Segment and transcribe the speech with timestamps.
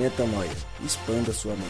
[0.00, 0.48] Metanoia.
[0.82, 1.68] Expanda sua mente.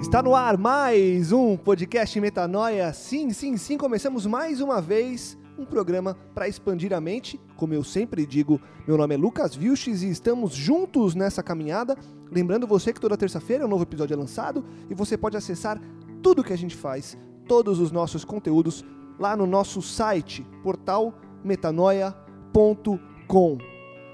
[0.00, 2.90] Está no ar mais um podcast Metanoia.
[2.94, 7.38] Sim, sim, sim, começamos mais uma vez um programa para expandir a mente.
[7.54, 8.58] Como eu sempre digo,
[8.88, 11.94] meu nome é Lucas Vilches e estamos juntos nessa caminhada.
[12.32, 15.78] Lembrando você que toda terça-feira um novo episódio é lançado e você pode acessar
[16.22, 17.14] tudo que a gente faz,
[17.46, 18.84] todos os nossos conteúdos
[19.18, 23.58] lá no nosso site, portalmetanoia.com.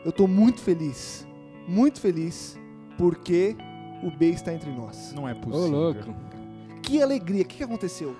[0.05, 1.27] Eu estou muito feliz,
[1.69, 2.59] muito feliz,
[2.99, 3.57] porque
[4.03, 5.13] o B está entre nós.
[5.15, 5.71] Não é Ô, possível.
[5.71, 6.15] louco.
[6.83, 8.17] Que alegria, o que, que aconteceu?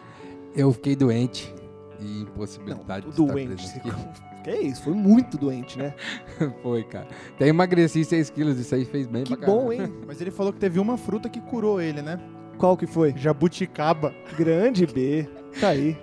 [0.55, 1.53] Eu fiquei doente
[2.01, 3.55] e impossibilidade de doente.
[3.55, 4.23] estar presente aqui.
[4.43, 5.95] Que é isso, foi muito doente, né?
[6.65, 7.07] Foi, cara.
[7.37, 9.85] Até emagreci 6 quilos, isso aí fez bem Que pra bom, caramba.
[9.85, 9.95] hein?
[10.05, 12.19] Mas ele falou que teve uma fruta que curou ele, né?
[12.59, 13.13] Qual que foi?
[13.17, 14.15] Jabuticaba.
[14.39, 15.29] Grande B.
[15.61, 15.97] Tá aí.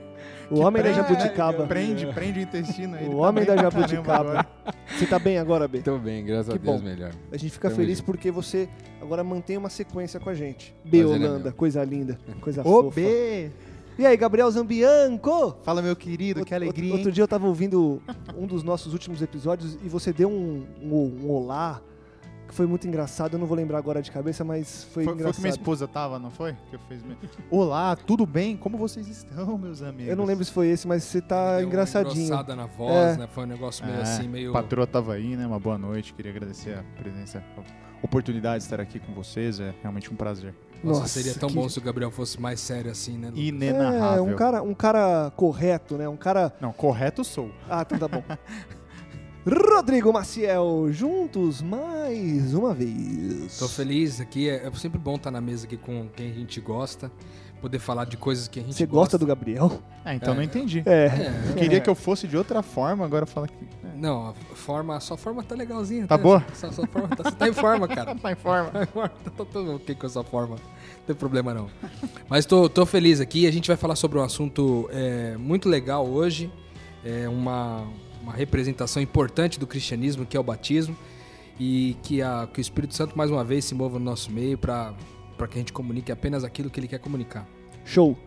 [0.52, 1.68] O Que homem da jabuticaba.
[1.68, 3.04] Prende, prende o intestino aí.
[3.06, 4.46] O Ele homem tá da jabuticaba.
[4.98, 5.80] Você tá bem agora, B?
[5.82, 6.88] Tô bem, graças Que a Deus, bom.
[6.88, 7.12] melhor.
[7.32, 8.06] A gente fica Tamo feliz junto.
[8.08, 8.68] porque você
[9.00, 10.76] agora mantém uma sequência com a gente.
[10.84, 12.96] B Prazer é Holanda, coisa linda, coisa Ô, fofa.
[13.00, 13.52] B!
[14.00, 15.56] E aí, Gabriel Zambianco?
[15.62, 17.14] Fala, meu querido, que Outro- alegria, Outro hein?
[17.14, 18.02] dia eu tava ouvindo
[18.36, 21.80] um dos nossos últimos episódios e você deu um, um, um olá
[22.50, 23.34] que foi muito engraçado.
[23.34, 25.36] Eu não vou lembrar agora de cabeça, mas foi, Foi, foi engraçado.
[25.36, 26.54] que minha esposa tava, não foi?
[26.70, 27.18] Que eu fiz mesmo.
[27.50, 28.58] Olá, tudo bem?
[28.58, 30.10] Como vocês estão, meus amigos?
[30.10, 32.26] Eu não lembro se foi esse, mas você tá Deu uma engraçadinho.
[32.26, 33.18] engrossada na voz, É.
[33.18, 33.28] né?
[33.28, 34.50] Foi um negócio meio É, assim, meio.
[34.50, 35.46] A patroa tava aí, né?
[35.48, 36.14] Uma boa noite.
[36.14, 37.62] Queria agradecer a presença, a
[38.06, 39.60] oportunidade de estar aqui com vocês.
[39.60, 40.54] É realmente um prazer.
[40.84, 43.28] Nossa, seria tão que- bom se o Gabriel fosse mais sério assim, né?
[43.28, 43.44] Lucas?
[43.44, 44.18] Inenarrável.
[44.28, 46.08] É, um cara, um cara correto, né?
[46.08, 46.54] Um cara.
[46.62, 47.52] Não, correto sou.
[47.70, 48.24] Ah, então tá bom.
[49.48, 53.58] Rodrigo Maciel, juntos mais uma vez.
[53.58, 54.50] Tô feliz aqui.
[54.50, 57.12] É é sempre bom estar na mesa aqui com quem a gente gosta.
[57.62, 59.82] Poder falar de coisas que a gente Você gosta do Gabriel?
[60.06, 60.36] Ah, então É.
[60.38, 60.82] não entendi.
[60.86, 61.06] É.
[61.08, 63.54] É, Eu queria que eu fosse de outra forma, agora fala que.
[63.54, 63.98] É.
[63.98, 66.06] não, a forma, a sua forma tá legalzinha.
[66.08, 66.46] Tá boa?
[66.54, 68.16] Sua, sua forma tá, você tá em forma, cara.
[68.20, 68.70] Tá em forma.
[68.72, 70.56] Tá em forma, tá tudo ok com essa forma.
[70.56, 71.70] Não tem problema não.
[72.30, 73.46] Mas tô, tô feliz aqui.
[73.48, 76.52] A gente vai falar sobre um assunto é, muito legal hoje.
[77.04, 77.86] É uma,
[78.30, 80.96] uma representação importante do cristianismo, que é o batismo.
[81.60, 84.58] E que, a, que o Espírito Santo, mais uma vez, se mova no nosso meio
[84.58, 84.96] para
[85.50, 87.46] que a gente comunique apenas aquilo que ele quer comunicar.
[87.84, 88.18] Show.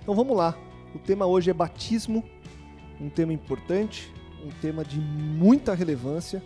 [0.00, 0.56] Então vamos lá.
[0.94, 2.24] O tema hoje é batismo,
[2.98, 4.10] um tema importante,
[4.42, 6.42] um tema de muita relevância.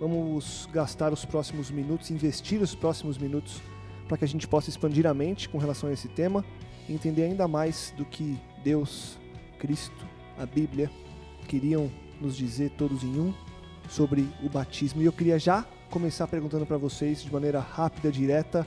[0.00, 3.60] Vamos gastar os próximos minutos, investir os próximos minutos
[4.08, 6.42] para que a gente possa expandir a mente com relação a esse tema
[6.88, 9.18] e entender ainda mais do que Deus,
[9.58, 10.06] Cristo,
[10.38, 10.90] a Bíblia
[11.46, 11.90] queriam
[12.20, 13.32] nos dizer todos em um
[13.88, 15.02] sobre o batismo.
[15.02, 18.66] E eu queria já começar perguntando para vocês de maneira rápida, direta,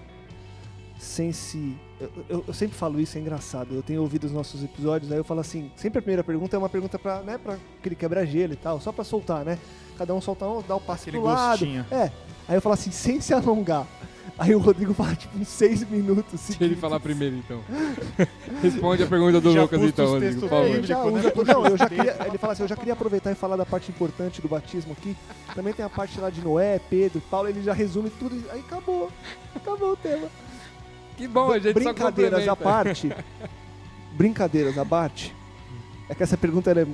[0.98, 1.76] sem se.
[2.00, 3.74] Eu, eu- eu sempre falo isso, é engraçado.
[3.74, 6.60] Eu tenho ouvido os nossos episódios, aí eu falo assim: sempre a primeira pergunta é
[6.60, 9.58] uma pergunta pra, né, pra aquele quebra-gelo e tal, só pra soltar, né?
[9.98, 11.60] Cada um solta um, dá o passo Aquele pro lado.
[11.60, 11.86] gostinho.
[11.92, 12.12] É.
[12.48, 13.86] Aí eu falo assim, sem se alongar.
[14.42, 16.32] Aí o Rodrigo fala, tipo, uns seis minutos.
[16.48, 16.80] Deixa ele seguidos.
[16.80, 17.62] falar primeiro, então.
[18.64, 20.84] Responde a pergunta do Já Lucas, então, Rodrigo, por favor.
[20.84, 23.58] Já usa- não, eu já queria, ele fala assim, eu já queria aproveitar e falar
[23.58, 25.16] da parte importante do batismo aqui.
[25.54, 28.34] Também tem a parte lá de Noé, Pedro, Paulo, ele já resume tudo.
[28.36, 29.12] e Aí acabou.
[29.56, 30.28] Acabou o tema.
[31.18, 33.14] Que bom, a gente só Brincadeiras à parte.
[34.14, 35.36] brincadeiras à parte.
[36.08, 36.88] É que essa pergunta ela é,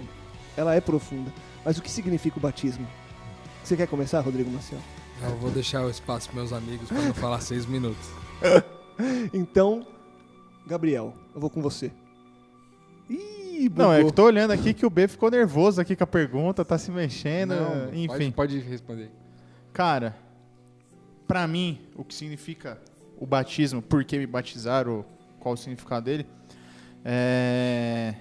[0.57, 1.31] ela é profunda.
[1.63, 2.87] Mas o que significa o batismo?
[3.63, 4.81] Você quer começar, Rodrigo Maciel?
[5.23, 8.07] Eu vou deixar o espaço pros meus amigos para não falar seis minutos.
[9.33, 9.85] Então,
[10.65, 11.91] Gabriel, eu vou com você.
[13.09, 14.09] Ih, Não, é bugou.
[14.11, 16.89] que tô olhando aqui que o B ficou nervoso aqui com a pergunta, tá se
[16.91, 18.31] mexendo, Não, enfim.
[18.31, 19.11] Pode, pode responder.
[19.73, 20.15] Cara,
[21.27, 22.79] pra mim, o que significa
[23.17, 25.03] o batismo, por que me batizaram,
[25.41, 26.25] qual o significado dele,
[27.03, 28.15] é,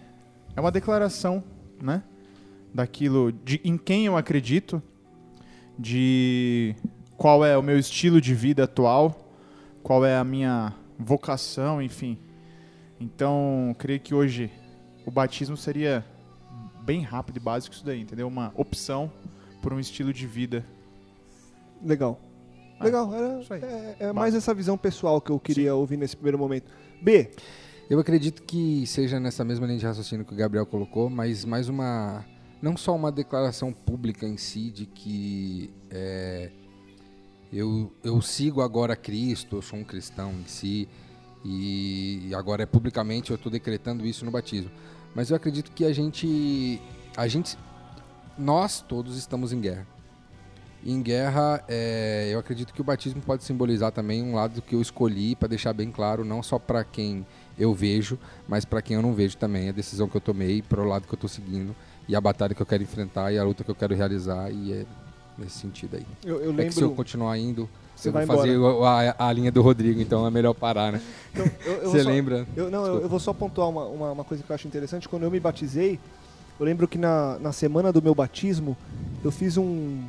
[0.57, 1.43] é uma declaração,
[1.81, 2.03] né?
[2.75, 4.83] Daquilo, de em quem eu acredito,
[5.79, 6.75] de
[7.17, 9.33] qual é o meu estilo de vida atual,
[9.83, 12.19] qual é a minha vocação, enfim.
[13.01, 14.51] Então, creio que hoje
[15.05, 16.05] o batismo seria
[16.83, 18.29] bem rápido e básico isso daí, entendeu?
[18.29, 19.11] Uma opção
[19.61, 20.65] por um estilo de vida
[21.85, 22.19] Legal.
[22.79, 23.63] Ah, Legal, era, isso aí.
[23.63, 26.73] é, é mais essa visão pessoal que eu queria ouvir nesse primeiro momento.
[27.03, 27.31] B,
[27.89, 31.69] Eu acredito que seja nessa mesma linha de raciocínio que o Gabriel colocou, mas mais
[31.69, 32.25] uma.
[32.65, 36.51] Não só uma declaração pública em si de que é,
[37.53, 40.89] eu, eu sigo agora Cristo, eu sou um cristão em si,
[41.45, 44.71] e agora é publicamente eu estou decretando isso no batismo.
[45.15, 46.81] Mas eu acredito que a gente.
[47.15, 47.59] A gente.
[48.39, 49.87] Nós todos estamos em guerra.
[50.83, 54.75] E em guerra, é, eu acredito que o batismo pode simbolizar também um lado que
[54.75, 57.27] eu escolhi para deixar bem claro, não só para quem
[57.59, 58.19] eu vejo,
[58.49, 61.07] mas para quem eu não vejo também, a decisão que eu tomei, para o lado
[61.07, 61.75] que eu estou seguindo,
[62.09, 64.73] e a batalha que eu quero enfrentar, e a luta que eu quero realizar, e
[64.73, 64.87] é
[65.39, 66.07] nesse sentido aí.
[66.25, 66.97] Eu, eu É que se eu lembro.
[66.97, 68.57] continuar indo, Você eu vou vai fazer
[69.19, 71.01] a, a linha do Rodrigo, então é melhor parar, né?
[71.33, 72.47] Então, eu- vou Você só- lembra?
[72.57, 75.09] Eu, não, eu, eu vou só pontuar uma, uma, uma coisa que eu acho interessante.
[75.09, 75.99] Quando eu me batizei,
[76.61, 78.77] eu lembro que na, na semana do meu batismo,
[79.25, 80.03] eu fiz um,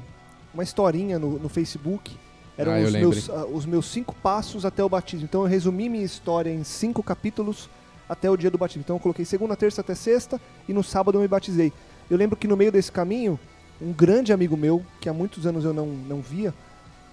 [0.54, 2.16] uma historinha no, no Facebook.
[2.58, 3.10] Eram Ah, os, lembro.
[3.10, 5.26] meus, ah, os meus cinco passos até o batismo.
[5.26, 7.68] Então eu resumi minha história em cinco capítulos
[8.08, 8.82] até o dia do batismo.
[8.84, 11.72] Então eu coloquei segunda, terça até sexta e no sábado eu me batizei.
[12.10, 13.40] Eu lembro que no meio desse caminho,
[13.82, 16.54] um grande amigo meu, que há muitos anos eu não, não via,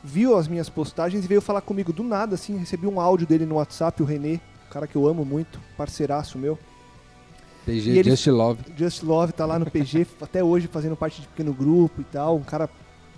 [0.04, 3.46] viu as minhas postagens e veio falar comigo do nada, assim, recebi um áudio dele
[3.46, 6.58] no WhatsApp, o Renê, um cara que eu amo muito, parceiraço meu.
[7.64, 8.60] PG ele- Just Love.
[8.76, 12.36] Just Love tá lá no PG até hoje fazendo parte de pequeno grupo e tal.
[12.36, 12.68] Um cara,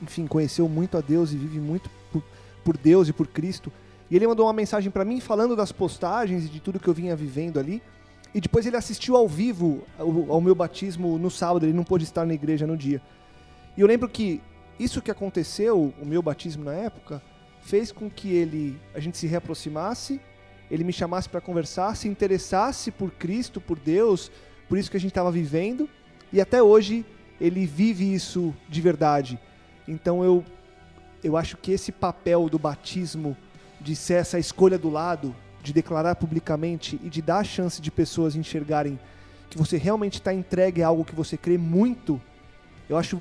[0.02, 2.22] enfim, conheceu muito a Deus e vive muito por,
[2.62, 3.72] por Deus e por Cristo.
[4.10, 6.94] E ele mandou uma mensagem pra mim falando das postagens e de tudo que eu
[6.94, 7.82] vinha vivendo ali.
[8.34, 12.26] E depois ele assistiu ao vivo ao meu batismo no sábado, ele não pôde estar
[12.26, 13.00] na igreja no dia.
[13.76, 14.40] E eu lembro que
[14.78, 17.22] isso que aconteceu, o meu batismo na época,
[17.60, 20.20] fez com que ele a gente se reaproximasse,
[20.70, 24.30] ele me chamasse para conversar, se interessasse por Cristo, por Deus,
[24.68, 25.88] por isso que a gente estava vivendo,
[26.32, 27.06] e até hoje
[27.40, 29.38] ele vive isso de verdade.
[29.86, 30.44] Então eu
[31.22, 33.34] eu acho que esse papel do batismo
[33.84, 37.90] de ser essa escolha do lado, de declarar publicamente e de dar a chance de
[37.90, 38.98] pessoas enxergarem
[39.50, 42.20] que você realmente está entregue a algo que você crê muito,
[42.88, 43.20] eu acho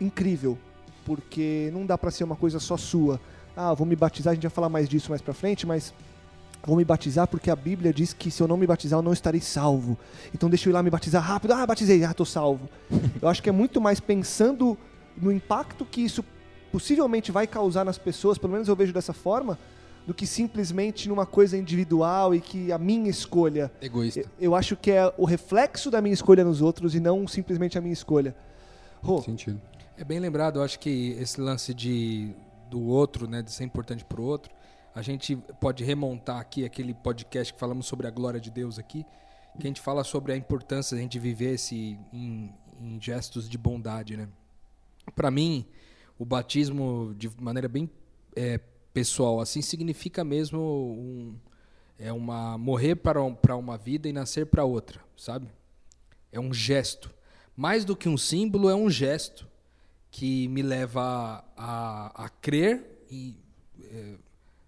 [0.00, 0.58] incrível,
[1.04, 3.20] porque não dá para ser uma coisa só sua.
[3.56, 5.94] Ah, vou me batizar, a gente vai falar mais disso mais para frente, mas
[6.64, 9.12] vou me batizar porque a Bíblia diz que se eu não me batizar eu não
[9.12, 9.96] estarei salvo.
[10.34, 11.52] Então deixa eu ir lá me batizar rápido.
[11.52, 12.68] Ah, batizei, ah, tô salvo.
[13.22, 14.76] eu acho que é muito mais pensando
[15.16, 16.24] no impacto que isso
[16.70, 19.58] possivelmente vai causar nas pessoas, pelo menos eu vejo dessa forma,
[20.06, 23.70] do que simplesmente numa coisa individual e que a minha escolha.
[23.80, 24.20] Egoísta.
[24.20, 27.76] Eu, eu acho que é o reflexo da minha escolha nos outros e não simplesmente
[27.76, 28.34] a minha escolha.
[29.02, 29.60] Rô, Sentido.
[29.98, 32.34] É bem lembrado, eu acho que esse lance de
[32.70, 34.52] do outro, né, de ser importante para o outro,
[34.94, 39.04] a gente pode remontar aqui aquele podcast que falamos sobre a glória de Deus aqui,
[39.58, 43.56] que a gente fala sobre a importância da gente viver esse em, em gestos de
[43.56, 44.28] bondade, né?
[45.14, 45.64] Para mim,
[46.18, 47.88] o batismo de maneira bem
[48.34, 48.60] é,
[48.96, 51.36] pessoal assim significa mesmo um,
[51.98, 55.48] é uma morrer para um, para uma vida e nascer para outra, sabe?
[56.32, 57.12] É um gesto.
[57.54, 59.46] Mais do que um símbolo, é um gesto
[60.10, 63.36] que me leva a, a crer e
[63.82, 64.14] é,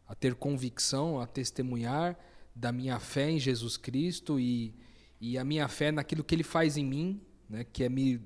[0.07, 2.15] a ter convicção, a testemunhar
[2.55, 4.75] da minha fé em Jesus Cristo e,
[5.19, 8.21] e a minha fé naquilo que Ele faz em mim, né, que é me,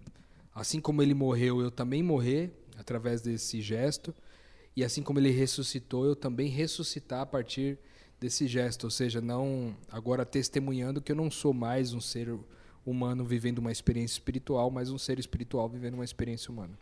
[0.52, 4.12] assim como Ele morreu, eu também morrer através desse gesto
[4.74, 7.78] e assim como Ele ressuscitou, eu também ressuscitar a partir
[8.19, 12.32] desse gesto, ou seja, não agora testemunhando que eu não sou mais um ser
[12.86, 16.78] humano vivendo uma experiência espiritual, mas um ser espiritual vivendo uma experiência humana.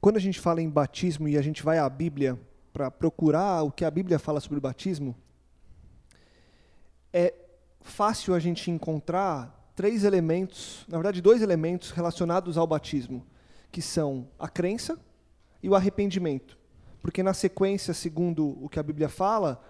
[0.00, 2.38] quando a gente fala em batismo e a gente vai à Bíblia
[2.72, 5.16] para procurar o que a Bíblia fala sobre o batismo,
[7.12, 7.34] é
[7.80, 13.24] fácil a gente encontrar três elementos, na verdade, dois elementos relacionados ao batismo,
[13.70, 14.98] que são a crença
[15.62, 16.56] e o arrependimento.
[17.06, 19.62] Porque na sequência, segundo o que a Bíblia fala,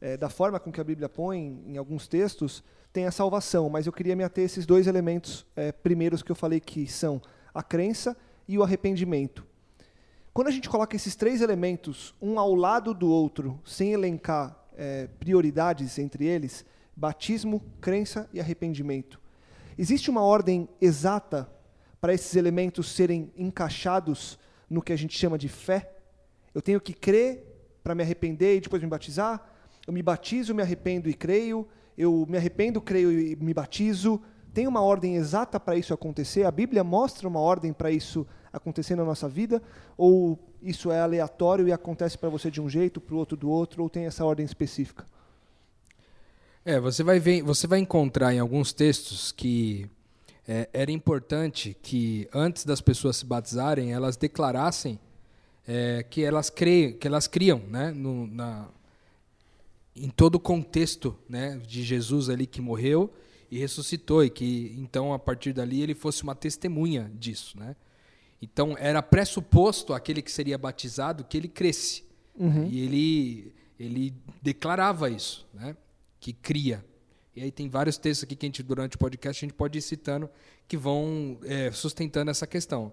[0.00, 3.86] é, da forma com que a Bíblia põe em alguns textos, tem a salvação, mas
[3.86, 7.22] eu queria me ater a esses dois elementos é, primeiros que eu falei que são
[7.54, 8.16] a crença
[8.48, 9.46] e o arrependimento.
[10.34, 15.06] Quando a gente coloca esses três elementos um ao lado do outro, sem elencar é,
[15.20, 19.20] prioridades entre eles, batismo, crença e arrependimento,
[19.78, 21.48] existe uma ordem exata
[22.00, 24.36] para esses elementos serem encaixados
[24.68, 25.99] no que a gente chama de fé?
[26.54, 27.46] Eu tenho que crer
[27.82, 29.44] para me arrepender e depois me batizar?
[29.86, 31.66] Eu me batizo, me arrependo e creio?
[31.96, 34.20] Eu me arrependo, creio e me batizo?
[34.52, 36.44] Tem uma ordem exata para isso acontecer?
[36.44, 39.62] A Bíblia mostra uma ordem para isso acontecer na nossa vida?
[39.96, 43.48] Ou isso é aleatório e acontece para você de um jeito, para o outro do
[43.48, 43.82] outro?
[43.82, 45.06] Ou tem essa ordem específica?
[46.64, 49.88] É, você vai ver, você vai encontrar em alguns textos que
[50.46, 54.98] é, era importante que antes das pessoas se batizarem, elas declarassem
[55.66, 58.68] é, que elas creem, que elas criam, né, no, na,
[59.94, 63.12] em todo o contexto, né, de Jesus ali que morreu
[63.50, 67.74] e ressuscitou e que então a partir dali ele fosse uma testemunha disso, né?
[68.40, 72.04] Então era pressuposto aquele que seria batizado que ele cresce
[72.48, 72.68] né?
[72.70, 75.76] e ele ele declarava isso, né?
[76.20, 76.84] Que cria.
[77.34, 79.78] E aí tem vários textos aqui que a gente durante o podcast a gente pode
[79.78, 80.28] ir citando
[80.68, 82.92] que vão é, sustentando essa questão.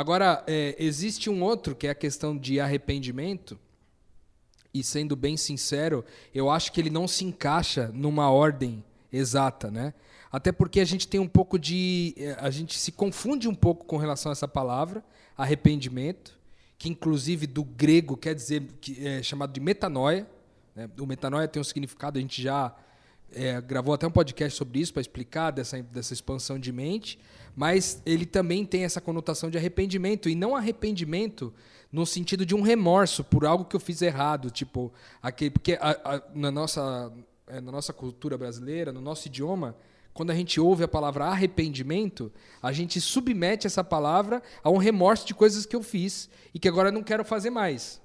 [0.00, 3.58] Agora é, existe um outro que é a questão de arrependimento
[4.72, 6.02] e sendo bem sincero,
[6.34, 9.92] eu acho que ele não se encaixa numa ordem exata, né?
[10.32, 12.14] Até porque a gente tem um pouco de.
[12.16, 15.04] eh, A gente se confunde um pouco com relação a essa palavra,
[15.36, 16.38] arrependimento,
[16.78, 20.26] que inclusive do grego quer dizer que é chamado de metanoia.
[20.74, 20.88] né?
[20.98, 22.74] O metanoia tem um significado, a gente já
[23.34, 27.18] é, gravou até um podcast sobre isso para explicar dessa, dessa expansão de mente,
[27.56, 31.52] mas ele também tem essa conotação de arrependimento, e não arrependimento
[31.92, 34.92] no sentido de um remorso por algo que eu fiz errado, tipo,
[35.22, 37.12] aquele, porque a- a- na, nossa,
[37.46, 39.76] é, na nossa cultura brasileira, no nosso idioma,
[40.14, 45.26] quando a gente ouve a palavra arrependimento, a gente submete essa palavra a um remorso
[45.26, 48.00] de coisas que eu fiz e que agora não quero fazer mais.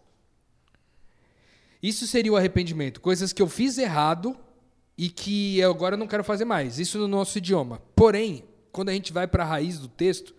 [1.81, 4.35] Isso seria o arrependimento, coisas que eu fiz errado
[4.97, 6.79] e que eu agora não quero fazer mais.
[6.79, 7.81] Isso no nosso idioma.
[7.95, 8.43] Porém,
[8.75, 10.36] quando a gente vai para a raiz do texto,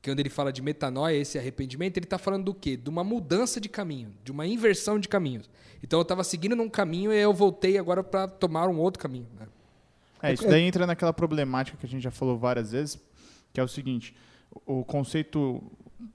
[0.00, 2.78] que é onde ele fala de metanoia, esse arrependimento, ele está falando do quê?
[2.78, 5.50] De uma mudança de caminho, de uma inversão de caminhos.
[5.82, 9.26] Então eu estava seguindo num caminho e eu voltei agora para tomar um outro caminho.
[9.38, 9.46] né?
[10.22, 12.98] É, isso daí entra naquela problemática que a gente já falou várias vezes,
[13.52, 14.16] que é o seguinte:
[14.64, 15.62] o o conceito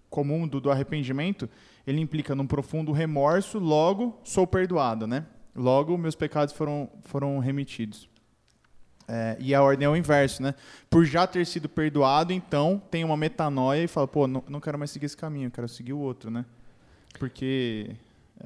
[0.09, 1.47] comum do, do arrependimento,
[1.85, 5.27] ele implica num profundo remorso, logo sou perdoado, né?
[5.55, 8.08] Logo meus pecados foram, foram remitidos.
[9.11, 10.53] É, e a ordem é o inverso, né?
[10.87, 14.77] Por já ter sido perdoado, então tem uma metanoia e fala, pô, não, não quero
[14.77, 16.45] mais seguir esse caminho, quero seguir o outro, né?
[17.17, 17.89] Porque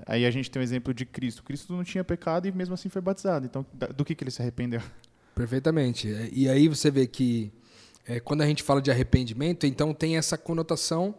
[0.05, 1.43] aí a gente tem o exemplo de Cristo.
[1.43, 3.45] Cristo não tinha pecado e mesmo assim foi batizado.
[3.45, 4.81] Então, do que, que ele se arrependeu?
[5.35, 6.09] Perfeitamente.
[6.09, 7.51] É, E aí você vê que
[8.07, 11.13] é, quando a gente fala de arrependimento, então tem essa conotação,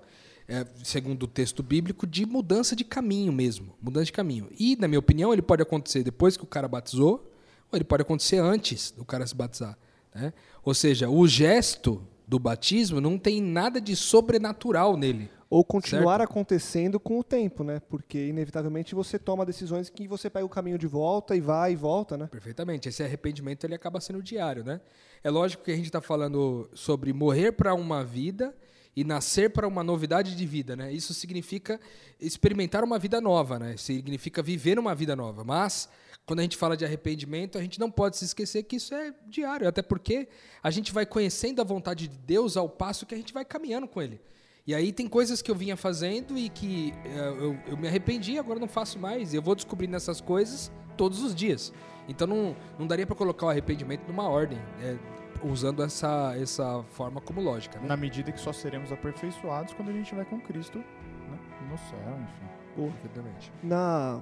[0.49, 3.75] é, segundo o texto bíblico, de mudança de caminho mesmo.
[3.83, 4.49] Mudança de caminho.
[4.59, 7.34] E, na minha opinião, ele pode acontecer depois que o cara batizou, ou
[7.75, 9.77] ele pode acontecer antes do cara se batizar.
[10.15, 10.33] né?
[10.65, 15.31] Ou seja, o gesto do batismo não tem nada de sobrenatural nele.
[15.51, 16.31] Ou continuar Certo.
[16.31, 17.81] acontecendo com o tempo, né?
[17.89, 21.77] Porque inevitavelmente você toma decisões que você pega o caminho de volta e vai e
[21.77, 22.27] volta, né?
[22.27, 22.89] Perfeitamente.
[22.89, 24.81] Esse arrependimento ele acaba sendo diário, né?
[25.23, 28.55] É lógico que a gente está falando sobre morrer para uma vida
[28.97, 30.93] e nascer para uma novidade de vida, né?
[30.93, 31.81] Isso significa
[32.21, 33.77] experimentar uma vida nova, né?
[33.77, 35.43] Significa viver uma vida nova.
[35.45, 35.89] Mas
[36.27, 39.13] quando a gente fala de arrependimento, a gente não pode se esquecer que isso é
[39.27, 40.29] diário, até porque
[40.63, 43.87] a gente vai conhecendo a vontade de Deus ao passo que a gente vai caminhando
[43.87, 44.21] com Ele.
[44.67, 48.39] E aí tem coisas que eu vinha fazendo e que eh, eu, eu me arrependi,
[48.39, 49.35] agora não faço mais.
[49.35, 51.71] Eu vou descobrindo essas coisas todos os dias.
[52.09, 54.97] Então não, não daria para colocar o arrependimento numa ordem, eh,
[55.45, 57.79] usando essa, essa forma como lógica.
[57.79, 57.87] Né?
[57.87, 61.39] Na medida que só seremos aperfeiçoados quando a gente estiver com Cristo né,
[61.71, 62.91] no céu, enfim.
[62.91, 63.53] Perfeitamente.
[63.63, 64.21] Na,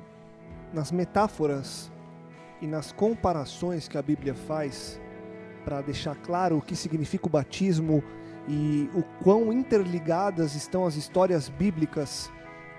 [0.73, 1.91] nas metáforas
[2.61, 5.01] e nas comparações que a Bíblia faz
[5.65, 8.03] para deixar claro o que significa o batismo
[8.49, 12.31] e o quão interligadas estão as histórias bíblicas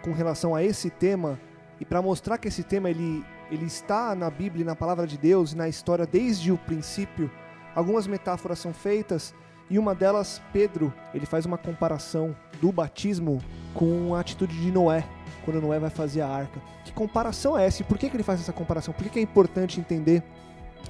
[0.04, 1.40] com relação a esse tema
[1.80, 5.18] e para mostrar que esse tema ele, ele está na Bíblia, e na palavra de
[5.18, 7.32] Deus, e na história desde o princípio,
[7.76, 9.34] algumas metáforas são feitas
[9.70, 13.40] e uma delas, Pedro, ele faz uma comparação do batismo
[13.74, 15.04] com a atitude de Noé,
[15.44, 16.62] quando Noé vai fazer a arca.
[16.86, 17.82] Que comparação é essa?
[17.82, 18.94] E por que, que ele faz essa comparação?
[18.94, 20.22] Por que, que é importante entender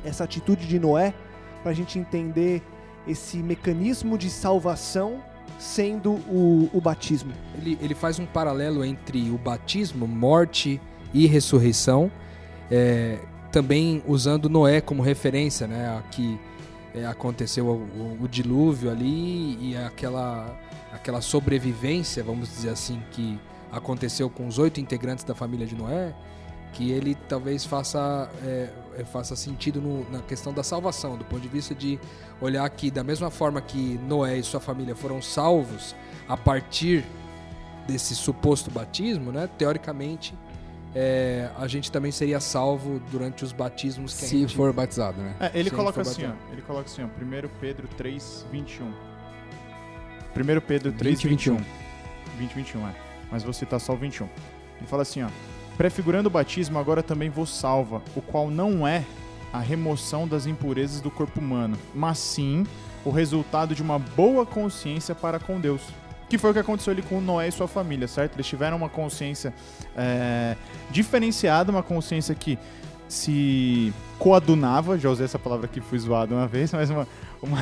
[0.03, 1.13] essa atitude de Noé
[1.61, 2.61] para a gente entender
[3.07, 5.23] esse mecanismo de salvação
[5.59, 7.31] sendo o, o batismo?
[7.57, 10.81] Ele, ele faz um paralelo entre o batismo, morte
[11.13, 12.11] e ressurreição,
[12.69, 13.19] é,
[13.51, 16.03] também usando Noé como referência, né?
[16.11, 16.39] que
[16.93, 20.57] é, aconteceu o, o- o dilúvio ali e aquela,
[20.91, 23.39] aquela sobrevivência, vamos dizer assim, que
[23.71, 26.13] aconteceu com os oito integrantes da família de Noé,
[26.73, 31.41] que ele talvez faça, é, é, faça sentido no- na questão da salvação, do ponto
[31.41, 31.99] de vista de
[32.41, 35.95] olhar que, da mesma forma que Noé e sua família foram salvos
[36.27, 37.03] a partir
[37.87, 39.49] desse suposto batismo, né?
[39.57, 40.33] teoricamente,
[40.95, 44.55] é, a gente também seria salvo durante os batismos que a Se gente...
[44.55, 45.35] for batizado, né?
[45.39, 46.51] É, ele Sim, coloca assim, ó.
[46.51, 47.05] Ele coloca assim, ó.
[47.05, 48.85] 1 Pedro 3, 21.
[48.85, 48.93] 1
[50.67, 51.57] Pedro 3, 20, 21.
[52.37, 52.95] 20, 21, é.
[53.31, 54.25] Mas vou citar só o 21.
[54.77, 55.29] Ele fala assim, ó.
[55.77, 59.03] Prefigurando o batismo, agora também vos salva, o qual não é
[59.51, 62.65] a remoção das impurezas do corpo humano, mas sim
[63.05, 65.81] o resultado de uma boa consciência para com Deus.
[66.33, 68.37] Que foi o que aconteceu ali com Noé e sua família, certo?
[68.37, 69.53] Eles tiveram uma consciência
[69.95, 70.55] é,
[70.89, 72.57] diferenciada, uma consciência que
[73.07, 77.07] se coadunava, já usei essa palavra aqui, fui zoado uma vez, mas uma,
[77.39, 77.59] uma,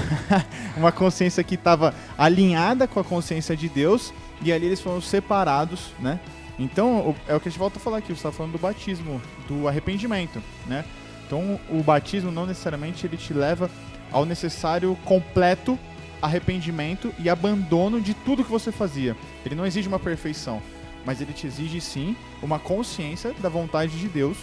[0.78, 5.92] uma consciência que estava alinhada com a consciência de Deus, e ali eles foram separados,
[6.00, 6.18] né?
[6.58, 9.22] Então, é o que a gente volta a falar aqui, você está falando do batismo,
[9.50, 10.86] do arrependimento, né?
[11.28, 13.70] Então, o batismo não necessariamente ele te leva
[14.14, 15.78] ao necessário completo
[16.22, 19.16] arrependimento e abandono de tudo que você fazia.
[19.46, 20.62] Ele não exige uma perfeição.
[21.04, 24.38] mas ele te exige sim uma consciência da vontade de Deus,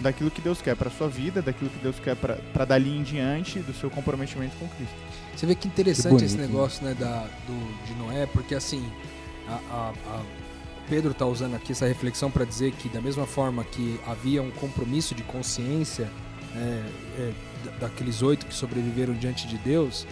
[0.00, 3.58] daquilo que Deus quer para sua vida, daquilo que Deus quer para dali em diante,
[3.58, 4.94] do seu comprometimento com Cristo.
[5.34, 8.88] Você vê que interessante Que esse bonito, negócio né, da, do, de Noé, porque assim,
[9.48, 10.22] a, a- a-
[10.88, 14.52] Pedro está usando aqui essa reflexão para dizer que da mesma forma que havia um
[14.52, 16.08] compromisso de consciência
[16.54, 16.58] é,
[17.18, 17.32] é,
[17.64, 20.06] da- daqueles oito que sobreviveram diante de Deus,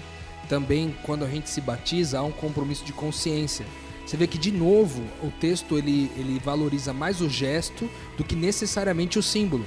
[0.44, 3.66] também quando a gente se batiza há um compromisso de consciência.
[4.04, 8.36] Você vê que de novo o texto ele, ele valoriza mais o gesto do que
[8.36, 9.64] necessariamente o símbolo,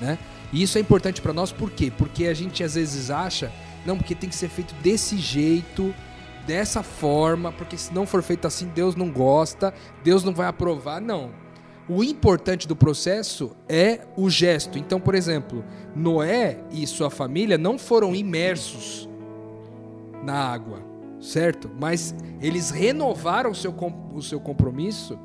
[0.00, 0.18] né?
[0.52, 1.92] E isso é importante para nós por quê?
[1.96, 3.52] Porque a gente às vezes acha,
[3.84, 5.92] não, porque tem que ser feito desse jeito,
[6.46, 11.00] dessa forma, porque se não for feito assim, Deus não gosta, Deus não vai aprovar.
[11.00, 11.30] Não.
[11.88, 14.78] O importante do processo é o gesto.
[14.78, 19.08] Então, por exemplo, Noé e sua família não foram imersos
[20.26, 20.80] na água,
[21.20, 21.70] certo?
[21.80, 25.18] Mas eles renovaram o seu, com- o seu compromisso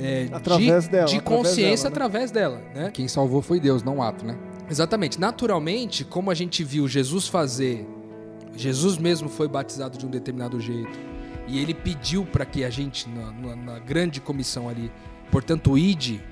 [0.00, 2.06] é, Através de, dela, de através consciência dela, né?
[2.06, 2.90] através dela, né?
[2.92, 4.38] Quem salvou foi Deus, não o ato, né?
[4.70, 5.18] Exatamente.
[5.18, 7.84] Naturalmente, como a gente viu Jesus fazer,
[8.54, 10.98] Jesus mesmo foi batizado de um determinado jeito.
[11.48, 14.92] E ele pediu para que a gente, na, na- na grande comissão ali,
[15.32, 16.22] portanto, ide,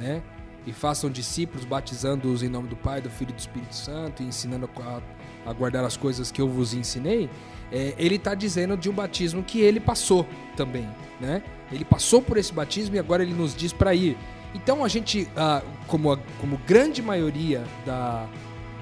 [0.00, 0.22] né?
[0.66, 4.26] E façam discípulos, batizando-os em nome do Pai, do Filho e do Espírito Santo, e
[4.26, 5.00] ensinando a,
[5.46, 7.28] a guardar as coisas que eu vos ensinei.
[7.70, 10.88] É, ele está dizendo de um batismo que ele passou também,
[11.20, 11.42] né?
[11.70, 14.16] Ele passou por esse batismo e agora ele nos diz para ir.
[14.54, 18.28] Então a gente, ah, como, a, como grande maioria da,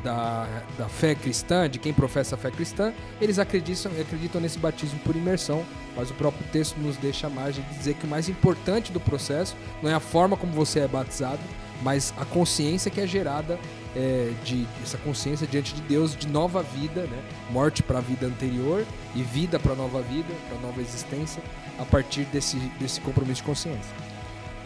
[0.02, 4.98] da, da fé cristã, de quem professa a fé cristã, eles acreditam, acreditam nesse batismo
[5.00, 5.64] por imersão,
[5.96, 9.00] mas o próprio texto nos deixa a margem de dizer que o mais importante do
[9.00, 11.40] processo não é a forma como você é batizado,
[11.82, 13.58] mas a consciência que é gerada
[13.94, 17.22] é, de essa consciência diante de Deus de nova vida, né?
[17.50, 21.42] morte para a vida anterior e vida para nova vida, para nova existência,
[21.78, 23.92] a partir desse, desse compromisso de consciência.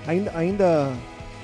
[0.06, 0.92] Ainda, ainda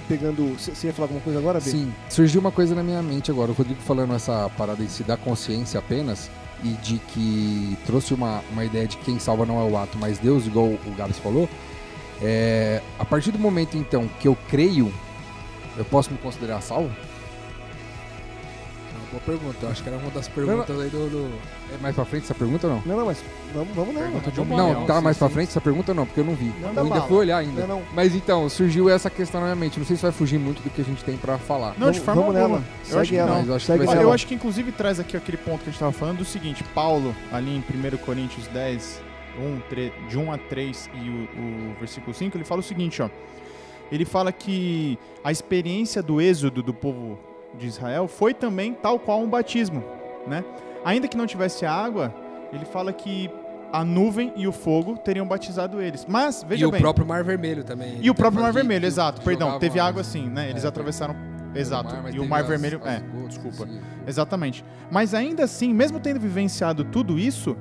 [0.06, 0.58] pegando.
[0.58, 1.70] Você ia falar alguma coisa agora, B?
[1.70, 3.52] Sim, surgiu uma coisa na minha mente agora.
[3.52, 6.30] O Rodrigo falando essa parada em si da consciência apenas
[6.62, 10.19] e de que trouxe uma, uma ideia de quem salva não é o ato, mas
[10.19, 11.49] Deus, igual o Gabs falou.
[12.21, 14.93] É, a partir do momento então que eu creio,
[15.78, 16.95] eu posso me considerar salvo?
[19.10, 19.56] Boa pergunta.
[19.62, 21.08] Eu acho que era uma das perguntas aí do.
[21.10, 21.34] do-
[21.75, 22.82] É mais pra frente essa pergunta ou não?
[22.86, 24.06] Não, não, mas vamos, vamos nela.
[24.06, 24.73] Pergunta de um milhão.
[24.73, 25.34] Não, tá Sim, mais pra sim.
[25.34, 26.06] frente essa pergunta ou não?
[26.06, 26.44] Porque eu não vi.
[26.60, 27.02] Não, eu ainda bala.
[27.08, 27.60] fui olhar ainda.
[27.66, 27.82] Não, não.
[27.92, 29.78] Mas então, surgiu essa questão na minha mente.
[29.80, 31.75] Não sei se vai fugir muito do que a gente tem pra falar.
[31.76, 32.58] Não, de forma vamos alguma.
[32.60, 32.68] nela.
[32.88, 33.30] Eu acho que ela.
[33.30, 33.38] não.
[33.38, 34.14] Mas eu acho que Segue ser eu ela.
[34.14, 37.14] acho que inclusive traz aqui aquele ponto que a gente estava falando do seguinte, Paulo,
[37.32, 37.58] ali em
[37.94, 39.00] 1 Coríntios 10,
[39.40, 41.12] 1, 3, de 1 a 3 e o,
[41.73, 43.08] o versículo 5, ele fala o seguinte, ó.
[43.90, 47.18] Ele fala que a experiência do êxodo do povo
[47.58, 49.82] de Israel foi também tal qual um batismo,
[50.26, 50.45] né?
[50.84, 52.15] Ainda que não tivesse água,
[52.52, 53.30] ele fala que
[53.73, 56.04] a nuvem e o fogo teriam batizado eles.
[56.08, 57.99] Mas, veja e o bem, próprio Mar Vermelho também.
[58.00, 60.49] e o próprio Mar que- Vermelho, que exato, perdão, jogavam teve água sim, né?
[60.50, 61.15] Eles É, atravessaram,
[61.54, 63.65] exato, mas e o Mar Vermelho, as é, gotas, desculpa.
[63.65, 63.80] assim.
[64.06, 64.65] Exatamente.
[64.91, 67.56] Mas ainda assim, mesmo tendo vivenciado tudo isso,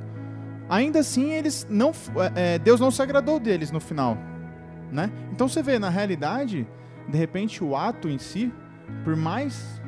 [0.67, 1.91] ainda assim eles não,
[2.35, 4.17] é, é, Deus não se agradou deles no final,
[4.91, 5.11] né?
[5.31, 6.67] Então você vê na realidade,
[7.07, 8.51] de repente o ato em si,
[9.03, 9.78] por mais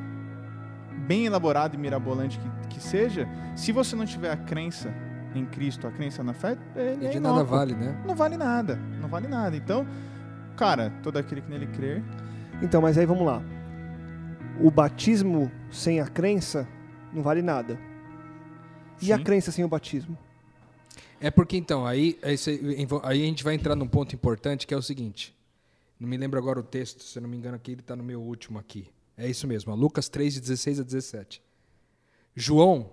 [1.11, 4.93] bem elaborado e mirabolante que, que seja, se você não tiver a crença
[5.35, 7.57] em Cristo, a crença na fé, ele E é de nada inócuo.
[7.57, 8.01] vale, né?
[8.05, 9.57] Não vale nada, não vale nada.
[9.57, 9.85] Então,
[10.55, 12.01] cara, todo aquele que nele crer,
[12.61, 13.41] Então, mas aí vamos lá.
[14.61, 16.65] O batismo sem a crença
[17.11, 17.77] não vale nada.
[19.01, 19.23] E a Sim.
[19.23, 20.17] crença sem o batismo?
[21.19, 24.81] É porque então, aí, aí a gente vai entrar num ponto importante que é o
[24.81, 25.35] seguinte.
[25.99, 28.03] Não me lembro agora o texto, se eu não me engano aqui, ele está no
[28.03, 28.87] meu último aqui.
[29.21, 31.43] É isso mesmo, Lucas 3, de 16 a 17.
[32.35, 32.89] João,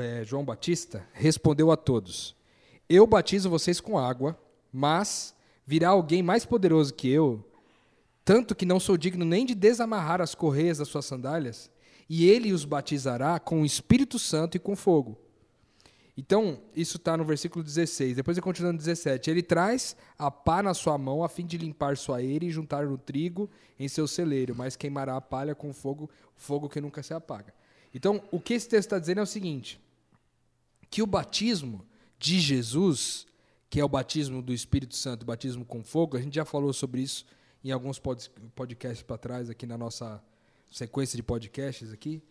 [0.00, 2.34] é, João Batista, respondeu a todos:
[2.88, 4.40] Eu batizo vocês com água,
[4.72, 5.34] mas
[5.66, 7.46] virá alguém mais poderoso que eu,
[8.24, 11.70] tanto que não sou digno nem de desamarrar as correias das suas sandálias,
[12.08, 15.18] e ele os batizará com o Espírito Santo e com fogo.
[16.16, 18.16] Então, isso está no versículo 16.
[18.16, 19.30] Depois ele continua no 17.
[19.30, 22.86] Ele traz a pá na sua mão a fim de limpar sua eira e juntar
[22.86, 27.12] o trigo em seu celeiro, mas queimará a palha com fogo, fogo que nunca se
[27.12, 27.52] apaga.
[27.94, 29.78] Então, o que esse texto está dizendo é o seguinte:
[30.88, 31.84] que o batismo
[32.18, 33.26] de Jesus,
[33.68, 36.72] que é o batismo do Espírito Santo, o batismo com fogo, a gente já falou
[36.72, 37.26] sobre isso
[37.62, 40.22] em alguns pod- podcasts para trás aqui na nossa
[40.72, 42.22] sequência de podcasts aqui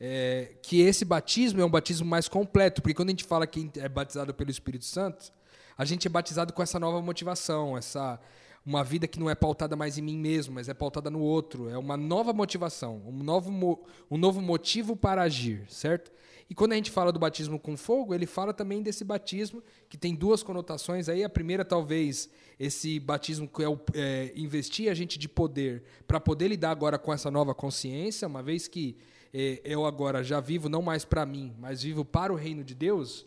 [0.00, 3.70] é, que esse batismo é um batismo mais completo, porque quando a gente fala que
[3.76, 5.32] é batizado pelo Espírito Santo,
[5.76, 8.20] a gente é batizado com essa nova motivação, essa
[8.64, 11.68] uma vida que não é pautada mais em mim mesmo, mas é pautada no outro.
[11.68, 16.10] É uma nova motivação, um novo, um novo motivo para agir, certo?
[16.50, 19.96] E quando a gente fala do batismo com fogo, ele fala também desse batismo que
[19.96, 21.22] tem duas conotações aí.
[21.22, 22.28] A primeira, talvez,
[22.58, 26.98] esse batismo que é, o- é investir a gente de poder para poder lidar agora
[26.98, 28.96] com essa nova consciência, uma vez que
[29.32, 33.26] eu agora já vivo não mais para mim, mas vivo para o reino de Deus.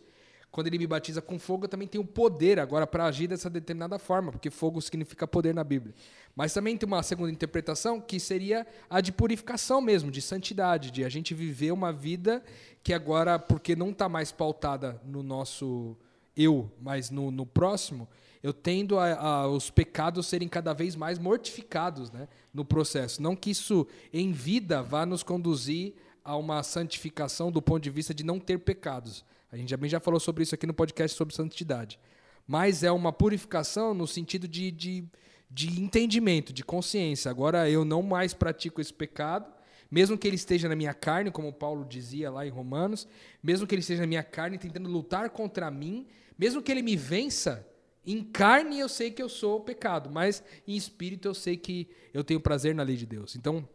[0.50, 3.98] Quando ele me batiza com fogo, eu também tenho poder agora para agir dessa determinada
[4.00, 5.94] forma, porque fogo significa poder na Bíblia.
[6.34, 11.04] Mas também tem uma segunda interpretação que seria a de purificação mesmo, de santidade, de
[11.04, 12.42] a gente viver uma vida
[12.82, 15.96] que agora, porque não está mais pautada no nosso
[16.36, 18.08] eu, mas no, no próximo,
[18.42, 23.22] eu tendo a, a- os pecados serem cada vez mais mortificados né, no processo.
[23.22, 28.14] Não que isso em vida vá nos conduzir a uma santificação do ponto de vista
[28.14, 29.24] de não ter pecados.
[29.52, 31.98] A gente também já falou sobre isso aqui no podcast sobre santidade.
[32.46, 35.04] Mas é uma purificação no sentido de, de,
[35.50, 37.30] de entendimento, de consciência.
[37.30, 39.46] Agora eu não mais pratico esse pecado,
[39.90, 43.08] mesmo que ele esteja na minha carne, como Paulo dizia lá em Romanos,
[43.42, 46.06] mesmo que ele esteja na minha carne tentando lutar contra mim,
[46.38, 47.66] mesmo que ele me vença,
[48.06, 52.24] em carne eu sei que eu sou pecado, mas em espírito eu sei que eu
[52.24, 53.36] tenho prazer na lei de Deus.
[53.36, 53.68] Então,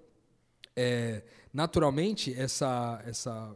[0.75, 3.55] é, naturalmente essa essa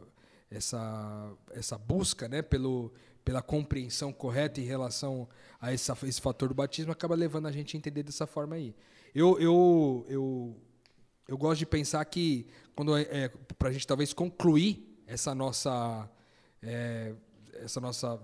[0.50, 5.28] essa essa busca né pelo pela compreensão correta em relação
[5.60, 8.74] a essa, esse fator do batismo acaba levando a gente a entender dessa forma aí
[9.14, 10.56] eu eu eu,
[11.28, 13.28] eu gosto de pensar que quando é,
[13.58, 16.10] para a gente talvez concluir essa nossa
[16.62, 17.12] é,
[17.62, 18.18] essa nossa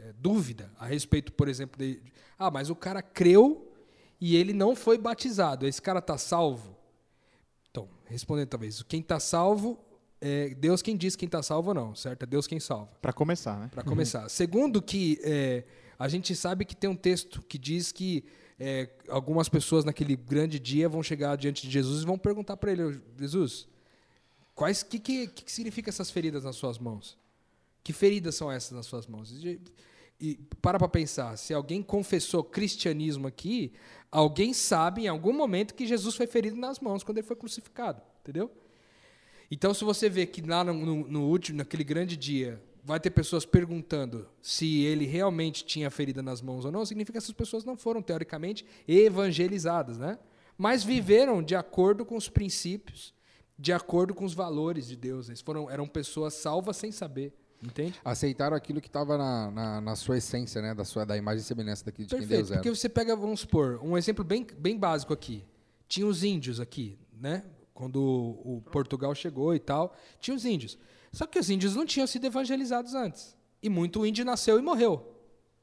[0.00, 2.00] é, dúvida a respeito por exemplo de
[2.38, 3.72] ah mas o cara creu
[4.20, 6.78] e ele não foi batizado esse cara está salvo
[7.70, 9.78] então, respondendo talvez, quem está salvo,
[10.20, 12.22] é Deus quem diz quem está salvo ou não, certo?
[12.22, 13.68] É Deus quem salva, Para começar, né?
[13.72, 14.28] para começar.
[14.28, 15.64] Segundo que é,
[15.98, 18.24] a gente sabe que tem um texto que diz que
[18.58, 22.72] é, algumas pessoas naquele grande dia vão chegar diante de Jesus e vão perguntar para
[22.72, 23.68] ele, Jesus,
[24.54, 27.16] quais que, que, que significa essas feridas nas suas mãos?
[27.88, 29.32] Que feridas são essas nas suas mãos?
[29.32, 29.58] E,
[30.20, 33.72] e para para pensar, se alguém confessou cristianismo aqui,
[34.12, 38.02] alguém sabe em algum momento que Jesus foi ferido nas mãos quando ele foi crucificado,
[38.20, 38.50] entendeu?
[39.50, 40.74] Então, se você vê que lá no,
[41.08, 46.42] no- último, naquele grande dia, vai ter pessoas perguntando se ele realmente tinha ferida nas
[46.42, 50.18] mãos ou não, significa que essas pessoas não foram, teoricamente, evangelizadas, né?
[50.58, 53.14] Mas viveram de acordo com os princípios,
[53.58, 55.28] de acordo com os valores de Deus.
[55.30, 57.94] Eles foram, eram pessoas salvas sem saber, entende?
[58.04, 60.74] Aceitaram aquilo que estava na, na, na sua essência, né?
[60.74, 62.60] Da, sua, da imagem e semelhança daquilo de quem Perfeito, Deus era.
[62.60, 65.44] porque você pega, vamos supor, um exemplo bem, bem básico aqui.
[65.88, 67.44] Tinha os índios aqui, né?
[67.74, 70.78] Quando o, o Portugal chegou e tal, tinha os índios.
[71.12, 73.36] Só que os índios não tinham sido evangelizados antes.
[73.62, 75.14] E muito índio nasceu e morreu.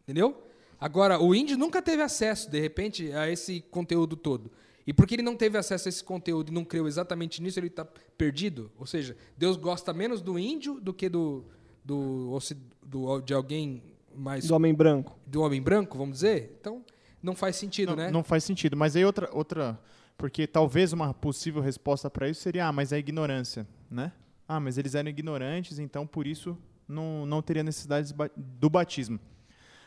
[0.03, 0.43] Entendeu?
[0.79, 4.51] Agora, o índio nunca teve acesso, de repente, a esse conteúdo todo.
[4.85, 7.67] E porque ele não teve acesso a esse conteúdo e não creu exatamente nisso, ele
[7.67, 7.83] está
[8.17, 8.71] perdido.
[8.77, 11.45] Ou seja, Deus gosta menos do índio do que do,
[11.85, 12.37] do,
[12.83, 13.81] do- de alguém
[14.15, 15.17] mais Do homem branco.
[15.25, 16.57] do homem branco, vamos dizer?
[16.59, 16.83] Então,
[17.21, 18.11] não faz sentido, não, né?
[18.11, 18.75] não faz sentido.
[18.75, 19.79] Mas aí outra, outra.
[20.17, 24.11] Porque talvez uma possível resposta para isso seria: ah, mas é ignorância, né?
[24.47, 29.19] Ah, mas eles eram ignorantes, então por isso não, não teria necessidade do batismo.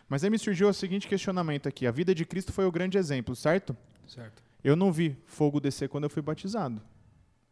[0.09, 2.99] Mas aí me surgiu o seguinte questionamento aqui: a vida de Cristo foi o grande
[2.99, 3.77] exemplo, certo?
[4.07, 4.43] Certo.
[4.63, 6.83] Eu não vi fogo descer quando eu fui batizado.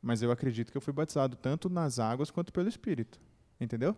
[0.03, 3.19] Mas eu acredito que eu fui batizado tanto nas águas quanto pelo Espírito.
[3.61, 3.97] Entendeu?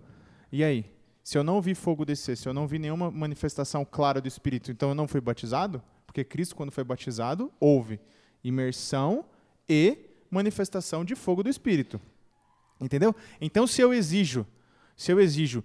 [0.50, 0.84] E aí?
[1.22, 4.70] Se eu não vi fogo descer, se eu não vi nenhuma manifestação clara do Espírito,
[4.70, 5.82] então eu não fui batizado?
[6.06, 8.00] Porque Cristo, quando foi batizado, houve
[8.42, 9.26] imersão
[9.68, 9.98] e
[10.30, 12.00] manifestação de fogo do Espírito.
[12.80, 13.14] Entendeu?
[13.40, 14.46] Então, se eu exijo,
[14.96, 15.62] se eu exijo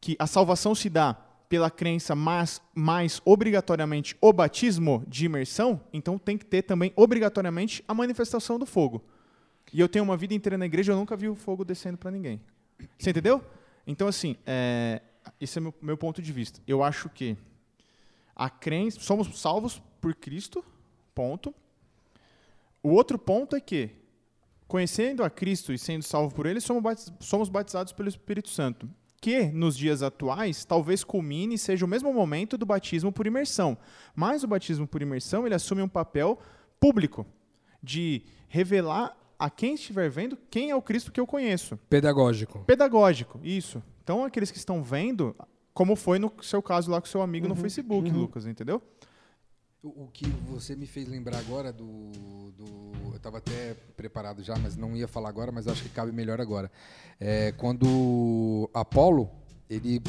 [0.00, 1.14] que a salvação se dá
[1.48, 7.84] pela crença, mas mais obrigatoriamente o batismo de imersão, então tem que ter também obrigatoriamente
[7.86, 9.04] a manifestação do fogo.
[9.72, 12.10] E eu tenho uma vida inteira na igreja, eu nunca vi o fogo descendo para
[12.10, 12.40] ninguém.
[12.98, 13.44] Você entendeu?
[13.86, 15.02] Então, assim, é,
[15.40, 16.60] esse é meu, meu ponto de vista.
[16.66, 17.36] Eu acho que
[18.34, 20.64] a crença, somos salvos por Cristo,
[21.14, 21.54] ponto.
[22.82, 23.90] O outro ponto é que,
[24.66, 28.88] conhecendo a Cristo e sendo salvo por Ele, somos batiz- somos batizados pelo Espírito Santo.
[29.20, 33.78] Que, nos dias atuais, talvez culmine e seja o mesmo momento do batismo por imersão.
[34.14, 36.38] Mas o batismo por imersão, ele assume um papel
[36.78, 37.26] público,
[37.82, 41.76] de revelar a quem estiver vendo quem é o Cristo que eu conheço.
[41.88, 42.60] Pedagógico.
[42.66, 43.82] Pedagógico, isso.
[44.02, 45.34] Então, aqueles que estão vendo,
[45.72, 48.82] como foi no seu caso lá com seu amigo no Facebook, Lucas, entendeu?
[49.82, 52.10] O, o que você me fez lembrar agora do.
[52.52, 56.12] do eu estava até preparado já, mas não ia falar agora, mas acho que cabe
[56.12, 56.70] melhor agora.
[57.20, 59.30] É, quando Apolo,
[59.68, 60.02] ele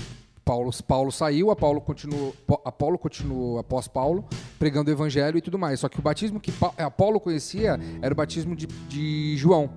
[0.46, 4.24] Paulo, Paulo saiu, Apolo continuou, Po- Apolo continuou após Paulo,
[4.60, 5.80] pregando o evangelho e tudo mais.
[5.80, 9.72] Só que o batismo que Pa- Apolo conhecia era o batismo de, de João,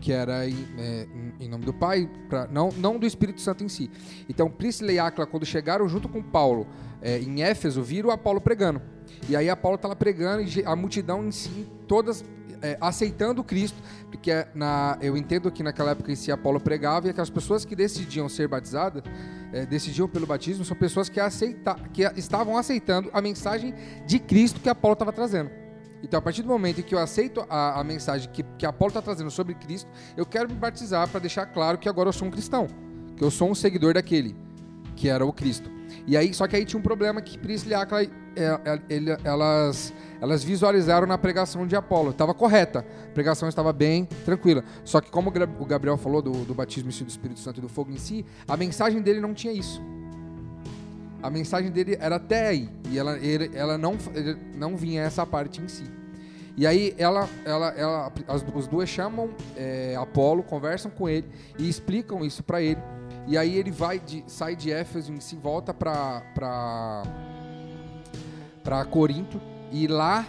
[0.00, 1.06] que era em, é,
[1.40, 3.88] em- nome do Pai, pra- não, não do Espírito Santo em si.
[4.28, 6.66] Então, Priscila e Áquila, quando chegaram junto com Paulo
[7.00, 8.82] é, em Éfeso, viram Apolo pregando.
[9.28, 12.24] E aí Apolo estava pregando e a multidão em si, todas
[12.62, 17.06] é, aceitando Cristo, porque é, na, eu entendo que naquela época em si Apolo pregava
[17.06, 19.02] e aquelas pessoas que decidiam ser batizadas,
[19.52, 23.74] é, decidiam pelo batismo, são pessoas que, aceita, que estavam aceitando a mensagem
[24.06, 25.50] de Cristo que Apolo estava trazendo.
[26.02, 28.88] Então, a partir do momento em que eu aceito a, a mensagem que, que Apolo
[28.88, 32.26] está trazendo sobre Cristo, eu quero me batizar para deixar claro que agora eu sou
[32.26, 32.66] um cristão,
[33.16, 34.34] que eu sou um seguidor daquele,
[34.96, 35.70] que era o Cristo.
[36.06, 37.74] E aí, só que aí tinha um problema que Priscila e
[38.88, 42.10] ele- elas, elas visualizaram na pregação de Apolo.
[42.10, 44.62] Estava correta, a pregação estava bem, tranquila.
[44.84, 47.68] Só que como o Gabriel falou do, do batismo si, do Espírito Santo e do
[47.68, 49.82] fogo em si, a mensagem dele não tinha isso.
[51.22, 52.68] A mensagem dele era até aí.
[52.90, 55.84] E ela, ele- ela não, ele não vinha essa parte em si.
[56.56, 61.26] E aí ela, ela, ela, as, os duas chamam é, Apolo, conversam com ele
[61.58, 62.80] e explicam isso para ele.
[63.26, 67.02] E aí ele vai de, sai de Éfeso e se volta para
[68.62, 69.40] para Corinto
[69.72, 70.26] e lá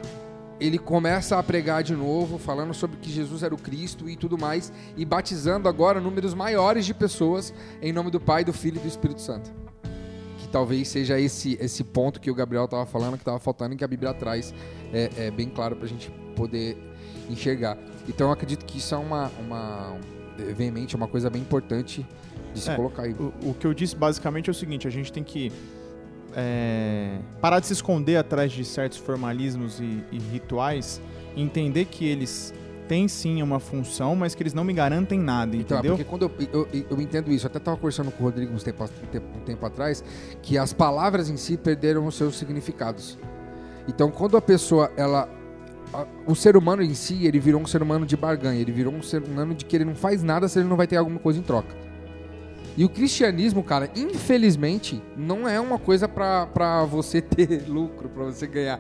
[0.60, 4.38] ele começa a pregar de novo, falando sobre que Jesus era o Cristo e tudo
[4.38, 8.80] mais, e batizando agora números maiores de pessoas em nome do Pai, do Filho e
[8.80, 9.52] do Espírito Santo.
[10.38, 13.78] Que talvez seja esse esse ponto que o Gabriel estava falando, que estava faltando e
[13.78, 14.54] que a Bíblia traz
[14.94, 16.78] é, é bem claro para a gente poder
[17.28, 17.76] enxergar.
[18.08, 19.98] Então eu acredito que isso é uma, uma
[20.56, 22.06] veemente, uma coisa bem importante
[22.54, 23.14] de se É, colocar aí.
[23.14, 25.52] O, o que eu disse basicamente é o seguinte: a gente tem que
[26.36, 31.02] é, parar de se esconder atrás de certos formalismos e, e rituais
[31.36, 32.54] e entender que eles
[32.88, 35.96] têm sim uma função, mas que eles não me garantem nada, Então, é entendeu?
[35.96, 38.64] porque quando eu, eu, eu entendo isso, eu até estava conversando com o Rodrigo uns
[38.64, 40.04] tempo, um, tempo, um tempo atrás,
[40.42, 43.18] que as palavras em si perderam os seus significados.
[43.88, 45.30] Então, quando a pessoa, ela.
[46.28, 49.02] o ser humano em si, ele virou um ser humano de barganha, ele virou um
[49.02, 51.40] ser humano de que ele não faz nada se ele não vai ter alguma coisa
[51.40, 51.74] em troca.
[52.82, 58.48] E o cristianismo, cara, infelizmente, não é uma coisa pra você ter lucro, pra você
[58.48, 58.80] ganhar.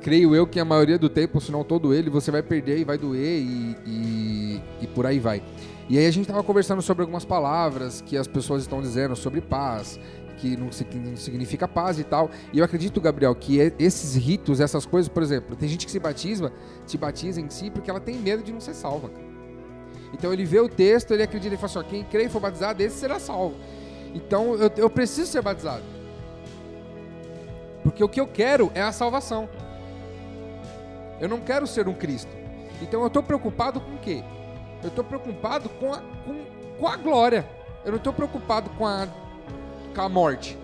[0.00, 2.84] Creio eu que a maioria do tempo, se não todo ele, você vai perder e
[2.84, 5.42] vai doer e, e, e por aí vai.
[5.88, 9.40] E aí a gente tava conversando sobre algumas palavras que as pessoas estão dizendo sobre
[9.40, 9.98] paz,
[10.36, 12.30] que não, significa paz e tal.
[12.52, 15.98] E eu acredito, Gabriel, que esses ritos, essas coisas, por exemplo, tem gente que se
[15.98, 16.52] batiza,
[16.86, 19.08] se batiza em si porque ela tem medo de não ser salva.
[19.08, 19.25] cara.
[20.16, 22.82] Então ele vê o texto, ele acredita e fala assim: quem crê e for batizado,
[22.82, 23.54] esse será salvo.
[24.14, 25.82] Então eu, eu preciso ser batizado.
[27.82, 29.46] Porque o que eu quero é a salvação.
[31.20, 32.30] Eu não quero ser um Cristo.
[32.80, 34.24] Então eu estou preocupado com o quê?
[34.82, 36.44] Eu estou preocupado com a, com,
[36.78, 37.46] com a glória.
[37.84, 39.06] Eu não estou preocupado com a,
[39.94, 40.58] com a morte.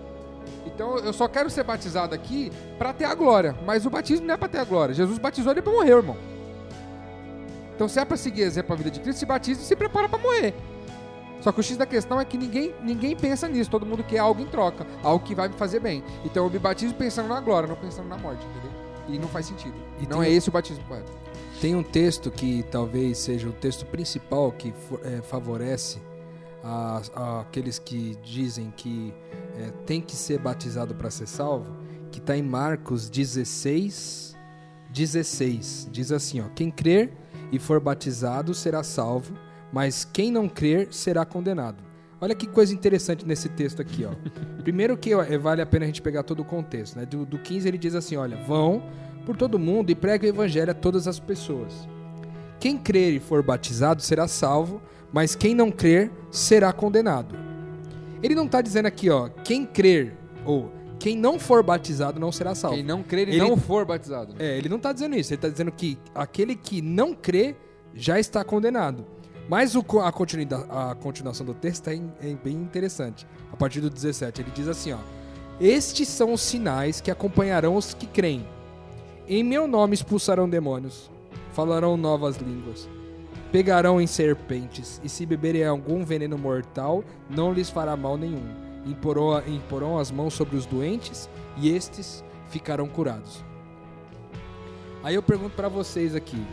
[0.65, 3.55] Então eu só quero ser batizado aqui para ter a glória.
[3.65, 4.95] Mas o batismo não é para ter a glória.
[4.95, 6.32] Jesus batizou ele para morrer, irmão.
[7.83, 10.07] Então se é para seguir exemplo a vida de Cristo, se batiza e se prepara
[10.07, 10.53] para morrer.
[11.41, 13.69] Só que o X da questão é que ninguém, ninguém pensa nisso.
[13.69, 16.01] Todo mundo quer algo em troca, algo que vai me fazer bem.
[16.23, 18.71] Então eu me batizo pensando na glória, não pensando na morte, entendeu?
[19.09, 19.73] E não faz sentido.
[19.99, 21.11] E não é esse o batismo correto.
[21.59, 26.01] Tem um texto que talvez seja o texto principal que eh, favorece
[26.63, 29.13] a- a- aqueles que dizem que
[29.57, 31.75] eh, tem que ser batizado para ser salvo,
[32.13, 34.37] que está em Marcos 16,
[34.89, 35.89] 16.
[35.91, 37.11] Diz assim, ó, quem crer
[37.53, 39.35] e for batizado será salvo,
[39.71, 41.83] mas quem não crer será condenado.
[42.19, 44.11] Olha que coisa interessante nesse texto aqui, ó.
[44.63, 47.05] Primeiro que eh, vale a pena a gente pegar todo o contexto, né?
[47.05, 48.81] Do, do 15 ele diz assim, olha, vão
[49.23, 51.87] por todo mundo e pregue o evangelho a todas as pessoas.
[52.59, 57.35] Quem crer e for batizado será salvo, mas quem não crer será condenado.
[58.23, 60.71] Ele não está dizendo aqui, ó, quem crer ou
[61.03, 62.77] quem não for batizado não será salvo.
[62.77, 64.35] Quem não crer e Ele- não for batizado.
[64.39, 65.33] É, ele não está dizendo isso.
[65.33, 67.57] Ele está dizendo que aquele que não crê
[67.93, 69.05] já está condenado.
[69.49, 73.27] Mas o a, a continuação do texto é, é bem interessante.
[73.51, 74.99] A partir do 17, ele diz assim: ó,
[75.59, 78.47] Estes são os sinais que acompanharão os que creem.
[79.27, 81.11] Em meu nome expulsarão demônios,
[81.51, 82.87] falarão novas línguas,
[83.51, 88.62] pegarão em serpentes, e se beberem algum veneno mortal, não lhes fará mal nenhum.
[88.85, 93.43] Imporão, imporão as mãos sobre os doentes, e estes ficarão curados.
[95.03, 96.45] Aí eu pergunto pra vocês aqui: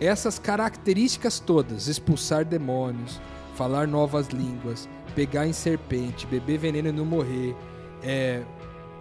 [0.00, 3.20] essas características todas, expulsar demônios,
[3.54, 7.56] falar novas línguas, pegar em serpente, beber veneno e não morrer,
[8.02, 8.42] é,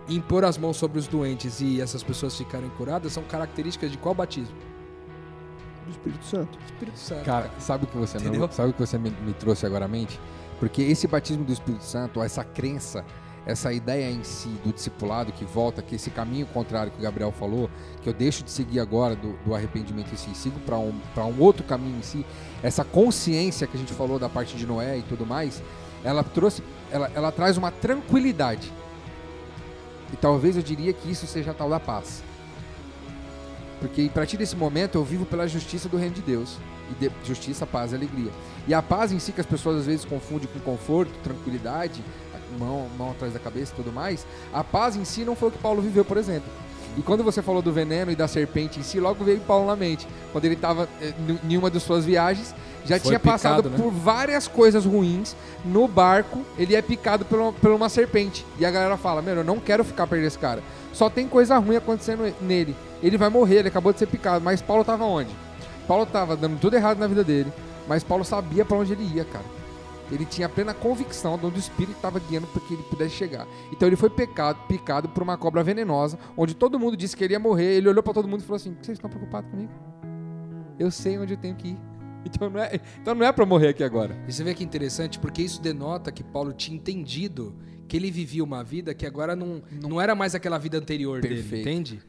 [0.10, 4.16] impor as mãos sobre os doentes e essas pessoas ficarem curadas, são características de qual
[4.16, 4.56] batismo?
[5.86, 6.60] Do Espírito Santo.
[6.66, 7.24] Espírito Santo.
[7.24, 8.42] Cara, sabe o que você Entendeu?
[8.42, 10.20] não, sabe o que você me, me trouxe agora à mente?
[10.60, 13.06] Porque esse batismo do Espírito Santo, essa crença,
[13.46, 17.32] essa ideia em si do discipulado que volta, que esse caminho contrário que o Gabriel
[17.32, 17.70] falou,
[18.02, 21.42] que eu deixo de seguir agora do, do arrependimento em si, sigo para um, um
[21.42, 22.26] outro caminho em si,
[22.62, 25.62] essa consciência que a gente falou da parte de Noé e tudo mais,
[26.04, 28.72] ela trouxe, ela, ela traz uma tranquilidade.
[30.12, 32.24] E talvez eu diria que isso seja a tal da paz.
[33.80, 36.58] Porque a partir desse momento eu vivo pela justiça do reino de Deus.
[36.92, 38.32] E de, justiça, paz e alegria.
[38.68, 42.04] E a paz em si, que as pessoas às vezes confundem com conforto, tranquilidade,
[42.58, 45.52] mão, mão atrás da cabeça e tudo mais, a paz em si não foi o
[45.52, 46.50] que Paulo viveu, por exemplo.
[46.98, 49.76] E quando você falou do veneno e da serpente em si, logo veio Paulo na
[49.76, 50.08] mente.
[50.32, 51.14] Quando ele estava eh,
[51.48, 53.78] em uma das suas viagens, já foi tinha picado, passado né?
[53.78, 55.36] por várias coisas ruins.
[55.64, 58.44] No barco, ele é picado por, por uma serpente.
[58.58, 60.64] E a galera fala: Meu, eu não quero ficar perto desse cara.
[60.92, 62.76] Só tem coisa ruim acontecendo nele.
[63.04, 64.44] Ele vai morrer, ele acabou de ser picado.
[64.44, 65.30] Mas Paulo estava onde?
[65.88, 67.52] Paulo estava dando tudo errado na vida dele.
[67.88, 69.46] Mas Paulo sabia para onde ele ia, cara.
[70.12, 73.48] Ele tinha plena convicção de onde o Espírito estava guiando para que ele pudesse chegar.
[73.72, 77.34] Então ele foi pecado, picado por uma cobra venenosa, onde todo mundo disse que ele
[77.34, 77.76] ia morrer.
[77.76, 79.72] Ele olhou para todo mundo e falou assim: Vocês estão preocupados comigo?
[80.80, 81.78] Eu sei onde eu tenho que ir.
[82.28, 84.18] Então não é, então não é para morrer aqui agora.
[84.28, 87.56] E você vê que interessante, porque isso denota que Paulo tinha entendido
[87.88, 91.22] que ele vivia uma vida que agora não, não, não era mais aquela vida anterior
[91.22, 91.50] Perfeito.
[91.50, 92.00] dele, entende?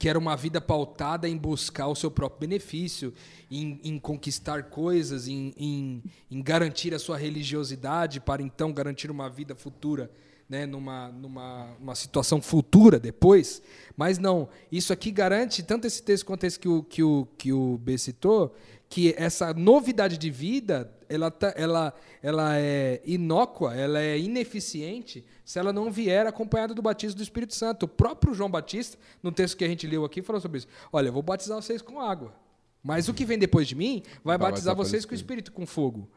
[0.00, 3.12] Que era uma vida pautada em buscar o seu próprio benefício,
[3.50, 9.28] em, em conquistar coisas, em, em, em, garantir a sua religiosidade para então garantir uma
[9.28, 10.10] vida futura,
[10.48, 13.60] né, numa, numa uma situação futura depois.
[13.94, 17.52] Mas não, isso aqui garante, tanto esse texto quanto esse que o, que o, que
[17.52, 18.56] o B citou,
[18.90, 25.60] que essa novidade de vida ela, tá, ela, ela é inócua, ela é ineficiente se
[25.60, 27.84] ela não vier acompanhada do batismo do Espírito Santo.
[27.84, 30.66] O próprio João Batista, no texto que a gente leu aqui, falou sobre isso.
[30.92, 32.34] Olha, eu vou batizar vocês com água,
[32.82, 35.64] mas o que vem depois de mim vai, vai batizar vocês com o Espírito, com
[35.64, 36.08] fogo.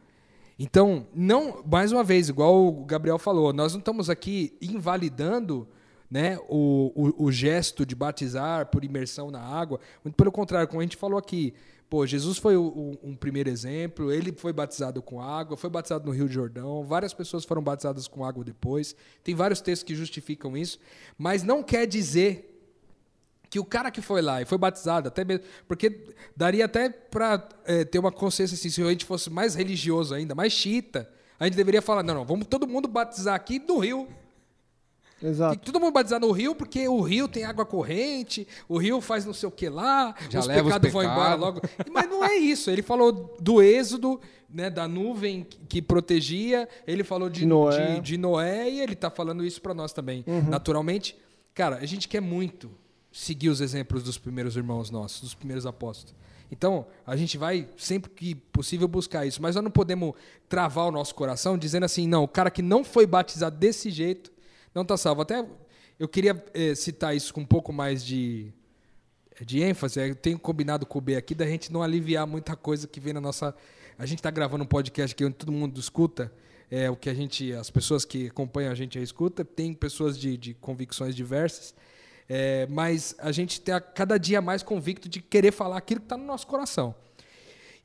[0.58, 5.68] Então, não, mais uma vez, igual o Gabriel falou, nós não estamos aqui invalidando
[6.10, 9.80] né, o, o, o, gesto de batizar por imersão na água.
[10.04, 11.56] Muito pelo contrário, como a gente falou aqui,
[11.94, 16.12] Pô, Jesus foi o, um primeiro exemplo, ele foi batizado com água, foi batizado no
[16.12, 18.96] Rio Jordão, várias pessoas foram batizadas com água depois.
[19.24, 20.80] Tem vários textos que justificam isso,
[21.20, 22.68] mas não quer dizer
[23.48, 27.48] que o cara que foi lá e foi batizado, até mesmo, porque daria até para
[27.64, 31.08] é, ter uma consciência assim, se a gente fosse mais religioso ainda, mais chita,
[31.40, 34.08] a gente deveria falar, não, não, vamos todo mundo batizar aqui no Rio.
[35.22, 35.60] Exato.
[35.60, 39.34] todo mundo batizar no rio, porque o rio tem água corrente, o rio faz não
[39.34, 40.92] sei o que lá, Já os pecados pecado.
[40.92, 41.62] vão embora logo.
[41.92, 42.70] Mas não é isso.
[42.70, 47.96] Ele falou do êxodo, né, da nuvem que protegia, ele falou de, de, Noé.
[47.96, 48.70] de, de Noé.
[48.70, 50.24] e ele está falando isso para nós também.
[50.28, 50.50] Uhum.
[50.50, 51.18] Naturalmente,
[51.54, 52.70] cara, a gente quer muito
[53.12, 56.16] seguir os exemplos dos primeiros irmãos nossos, dos primeiros apóstolos.
[56.52, 60.14] Então, a gente vai sempre que possível buscar isso, mas nós não podemos
[60.50, 64.32] travar o nosso coração dizendo assim, não, o cara que não foi batizado desse jeito,
[64.74, 65.22] não está salvo.
[65.22, 65.46] Até
[66.00, 68.52] eu queria eh, citar isso com um pouco mais de,
[69.46, 70.00] de ênfase.
[70.00, 73.14] Eu tenho combinado com o B aqui da gente não aliviar muita coisa que vem
[73.14, 73.56] na nossa.
[73.98, 76.32] A gente está gravando um podcast aqui onde todo mundo escuta.
[76.72, 80.18] É, o que a gente, as pessoas que acompanham a gente a escuta, tem pessoas
[80.18, 81.76] de, de convicções diversas,
[82.28, 86.18] é, mas a gente está cada dia mais convicto de querer falar aquilo que está
[86.18, 86.96] no nosso coração.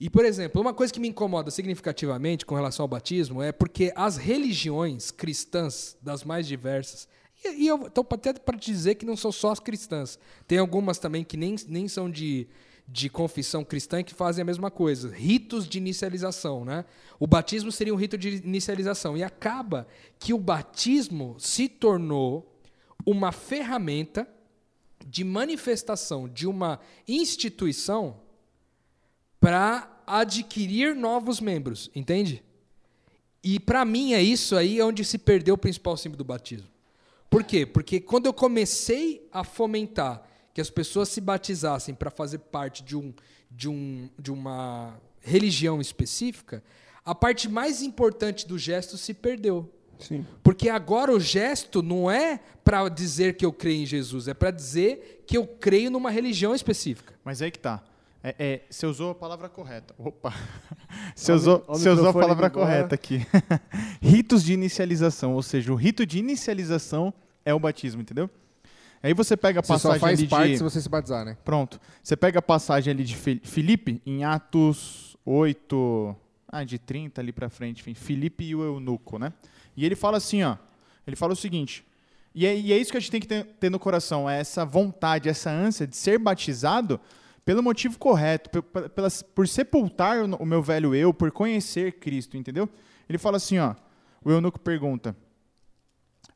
[0.01, 3.93] E, por exemplo, uma coisa que me incomoda significativamente com relação ao batismo é porque
[3.97, 7.09] as religiões cristãs, das mais diversas,
[7.45, 10.99] e, e eu estou até para dizer que não são só as cristãs, tem algumas
[10.99, 12.47] também que nem, nem são de,
[12.87, 16.85] de confissão cristã que fazem a mesma coisa, ritos de inicialização, né?
[17.19, 22.57] O batismo seria um rito de inicialização e acaba que o batismo se tornou
[23.05, 24.29] uma ferramenta
[25.05, 28.28] de manifestação de uma instituição
[29.41, 32.43] para adquirir novos membros, entende?
[33.43, 36.69] E para mim é isso aí onde se perdeu o principal símbolo do batismo.
[37.31, 37.67] Por quê?
[37.67, 40.23] Porque quando eu comecei a fomentar
[40.53, 43.13] que as pessoas se batizassem para fazer parte de, um,
[43.51, 46.63] de, um, de uma religião específica,
[47.05, 49.73] a parte mais importante do gesto se perdeu.
[49.99, 50.27] Sim.
[50.43, 54.51] Porque agora o gesto não é para dizer que eu creio em Jesus, é para
[54.51, 57.15] dizer que eu creio numa religião específica.
[57.25, 57.83] Mas aí que tá.
[58.23, 59.95] É, é, você usou a palavra correta.
[59.99, 60.35] Opa!
[61.15, 63.27] Você usou, você usou a palavra correta aqui.
[64.01, 67.13] Ritos de inicialização, ou seja, o rito de inicialização
[67.45, 68.31] é o batismo, entendeu?
[69.03, 70.59] Aí você pega a passagem você só faz ali parte de...
[70.59, 71.37] se você se batizar, né?
[71.45, 71.81] Pronto.
[72.03, 76.17] Você pega a passagem ali de Filipe, em Atos 8,
[76.49, 79.33] ah, de 30 ali para frente, enfim, Filipe e o eunuco, né?
[79.77, 80.57] E ele fala assim, ó,
[81.07, 81.85] ele fala o seguinte,
[82.35, 84.41] e é, e é isso que a gente tem que ter, ter no coração, é
[84.41, 87.01] essa vontade, essa ânsia de ser batizado
[87.49, 88.63] pelo motivo correto, por,
[89.35, 92.69] por sepultar o meu velho eu, por conhecer Cristo, entendeu?
[93.09, 93.75] Ele fala assim, ó,
[94.23, 95.17] o eunuco pergunta,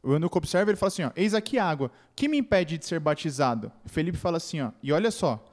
[0.03, 2.99] O eunuco observa ele fala assim, ó, eis aqui água, que me impede de ser
[2.99, 3.71] batizado?
[3.85, 5.47] Felipe fala assim, ó, e olha só,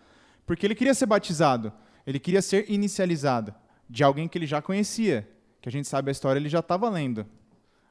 [0.45, 1.73] porque ele queria ser batizado,
[2.07, 3.53] ele queria ser inicializado
[3.89, 5.27] de alguém que ele já conhecia,
[5.59, 7.25] que a gente sabe a história, ele já estava lendo.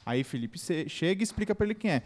[0.06, 0.58] Aí Felipe
[0.88, 2.02] chega e explica para ele quem é.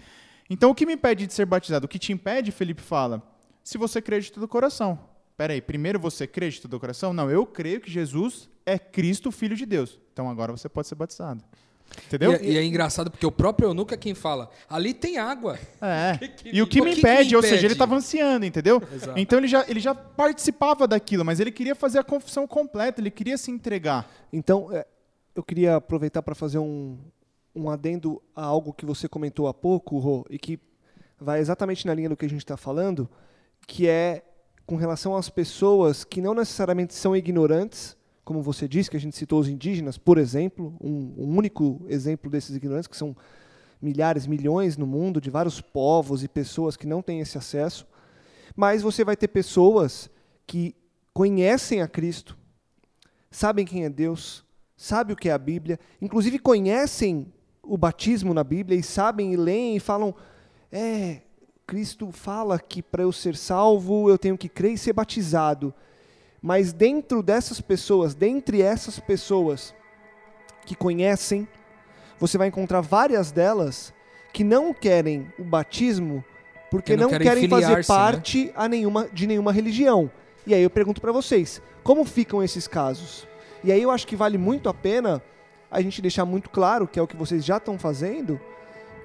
[0.50, 1.86] Então, o que me impede de ser batizado?
[1.86, 3.22] O que te impede, Felipe fala,
[3.62, 5.11] se você crê de todo o coração.
[5.36, 7.12] Peraí, primeiro você crê de todo o coração?
[7.12, 9.98] Não, eu creio que Jesus é Cristo, Filho de Deus.
[10.12, 11.42] Então agora você pode ser batizado.
[12.06, 12.32] Entendeu?
[12.32, 15.58] E, é, e é engraçado porque o próprio eunuco é quem fala, ali tem água.
[15.80, 16.18] É.
[16.22, 18.80] Que, que, e o que, me, impede, que me, ou seja, ele estava ansiando, entendeu?
[18.92, 19.18] Exato.
[19.18, 23.10] Então ele já, ele já participava daquilo, mas ele queria fazer a confissão completa, ele
[23.10, 24.10] queria se entregar.
[24.32, 24.86] Então, é,
[25.34, 26.98] eu queria aproveitar para fazer um,
[27.54, 30.58] um adendo a algo que você comentou há pouco, Rô, e que
[31.20, 33.08] vai exatamente na linha do que a gente está falando,
[33.66, 34.22] que é
[34.66, 39.16] com relação às pessoas que não necessariamente são ignorantes, como você disse, que a gente
[39.16, 43.16] citou os indígenas, por exemplo, um, um único exemplo desses ignorantes, que são
[43.80, 47.86] milhares, milhões no mundo, de vários povos e pessoas que não têm esse acesso.
[48.54, 50.08] Mas você vai ter pessoas
[50.46, 50.74] que
[51.12, 52.38] conhecem a Cristo,
[53.30, 54.44] sabem quem é Deus,
[54.76, 57.32] sabem o que é a Bíblia, inclusive conhecem
[57.62, 60.14] o batismo na Bíblia e sabem e leem e falam:
[60.70, 61.22] é,
[61.72, 65.72] Cristo fala que para eu ser salvo eu tenho que crer e ser batizado.
[66.42, 69.74] Mas dentro dessas pessoas, dentre essas pessoas
[70.66, 71.48] que conhecem,
[72.20, 73.90] você vai encontrar várias delas
[74.34, 76.22] que não querem o batismo
[76.70, 77.82] porque não, não, querem, querem fazer né?
[77.84, 78.52] parte né?
[78.54, 80.10] a nenhuma, de nenhuma religião.
[80.46, 83.26] E aí eu pergunto para vocês, como ficam esses casos?
[83.64, 85.22] E aí eu acho que vale muito a pena
[85.70, 88.38] a gente deixar muito claro, que é o que vocês já estão fazendo,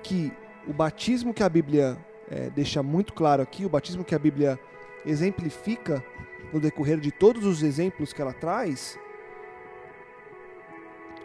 [0.04, 0.34] que
[0.68, 1.98] o batismo que a Bíblia
[2.30, 4.60] é, deixa muito claro aqui, o batismo que a Bíblia
[5.06, 6.04] exemplifica
[6.52, 8.98] no decorrer de todos os exemplos que ela traz,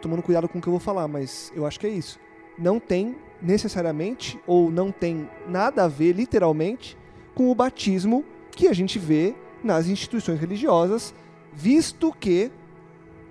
[0.01, 2.19] tomando cuidado com o que eu vou falar, mas eu acho que é isso.
[2.57, 6.97] Não tem necessariamente ou não tem nada a ver, literalmente,
[7.33, 11.13] com o batismo que a gente vê nas instituições religiosas,
[11.53, 12.51] visto que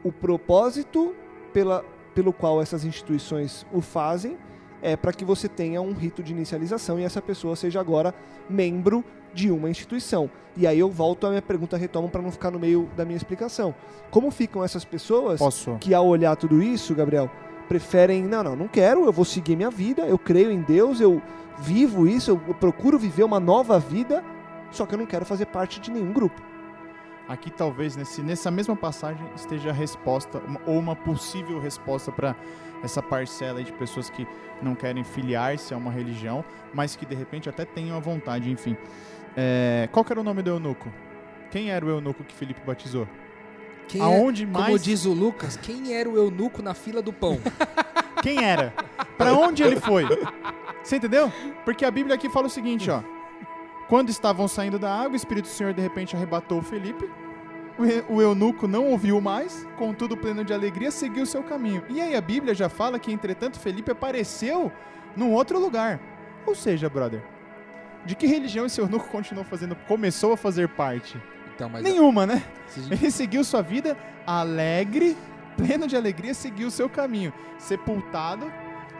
[0.03, 1.14] o propósito
[1.53, 4.37] pela, pelo qual essas instituições o fazem
[4.83, 8.12] é para que você tenha um rito de inicialização e essa pessoa seja agora
[8.51, 10.28] membro de uma instituição.
[10.57, 13.16] E aí eu volto à minha pergunta, retomo para não ficar no meio da minha
[13.16, 13.74] explicação.
[14.11, 15.78] Como ficam essas pessoas Posso.
[15.80, 17.30] que ao olhar tudo isso, Gabriel,
[17.68, 21.22] preferem, não, não, não quero, eu vou seguir minha vida, eu creio em Deus, eu
[21.59, 24.22] vivo isso, eu procuro viver uma nova vida,
[24.70, 26.43] só que eu não quero fazer parte de nenhum grupo.
[27.33, 32.37] Aqui talvez nesse, nessa mesma passagem esteja a resposta, uma, ou uma possível resposta para
[32.85, 34.28] essa parcela de pessoas que
[34.61, 38.76] não querem filiar-se a uma religião, mas que de repente até tenham a vontade, enfim.
[39.35, 40.93] É, qual era o nome do eunuco?
[41.51, 43.09] Quem era o eunuco que Felipe batizou?
[43.89, 44.66] Quem é, Aonde é, mais...
[44.66, 47.41] Como diz o Lucas, quem era o eunuco na fila do pão?
[48.22, 48.74] quem era?
[49.16, 50.05] Para onde ele foi?
[50.85, 51.33] Você entendeu?
[51.64, 53.03] Porque a Bíblia aqui fala o seguinte, ó.
[53.89, 57.09] Quando estavam saindo da água, o Espírito do Senhor de repente arrebatou o Felipe.
[58.09, 61.83] O eunuco não ouviu mais, contudo, pleno de alegria, seguiu seu caminho.
[61.89, 64.70] E aí a Bíblia já fala que, entretanto, Felipe apareceu
[65.16, 66.01] num outro lugar.
[66.47, 67.22] Ou seja, brother,
[68.05, 71.20] de que religião esse eunuco continuou fazendo, começou a fazer parte?
[71.55, 72.43] Então, Nenhuma, né?
[72.74, 72.93] Gente...
[72.93, 75.16] Ele seguiu sua vida alegre,
[75.57, 77.33] pleno de alegria, seguiu seu caminho.
[77.59, 78.53] Sepultado,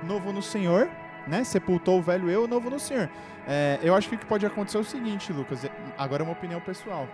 [0.05, 0.89] novo no Senhor,
[1.27, 1.45] né?
[1.45, 3.09] Sepultou o velho eu, novo no Senhor.
[3.47, 5.65] É, eu acho que o que pode acontecer é o seguinte, Lucas.
[5.99, 7.09] Agora é uma opinião pessoal.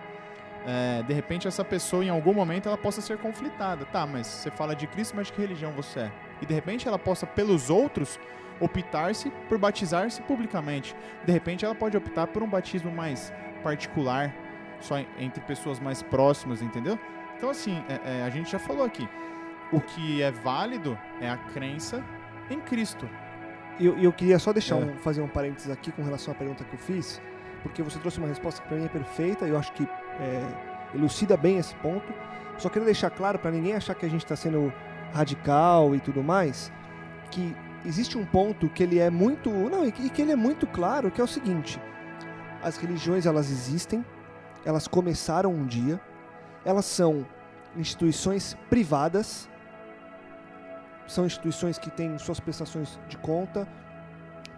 [0.65, 3.85] É, de repente essa pessoa em algum momento ela possa ser conflitada.
[3.85, 6.11] Tá, mas você fala de Cristo, mas de que religião você é?
[6.41, 8.19] E de repente ela possa, pelos outros,
[8.59, 10.95] optar-se por batizar-se publicamente.
[11.25, 13.33] De repente ela pode optar por um batismo mais
[13.63, 14.33] particular,
[14.79, 16.99] só entre pessoas mais próximas, entendeu?
[17.37, 19.07] Então assim, é, é, a gente já falou aqui.
[19.71, 22.03] O que é válido é a crença
[22.49, 23.07] em Cristo.
[23.79, 24.79] E eu, eu, queria só deixar é.
[24.79, 27.21] um, fazer um parênteses aqui com relação à pergunta que eu fiz,
[27.63, 29.87] porque você trouxe uma resposta que para mim é perfeita, eu acho que
[30.19, 32.13] é, elucida bem esse ponto.
[32.57, 34.73] Só queria deixar claro para ninguém achar que a gente está sendo
[35.13, 36.71] radical e tudo mais,
[37.31, 37.55] que
[37.85, 41.21] existe um ponto que ele é muito, não, e que ele é muito claro, que
[41.21, 41.79] é o seguinte:
[42.61, 44.05] as religiões elas existem,
[44.65, 45.99] elas começaram um dia,
[46.65, 47.25] elas são
[47.75, 49.49] instituições privadas,
[51.07, 53.67] são instituições que têm suas prestações de conta,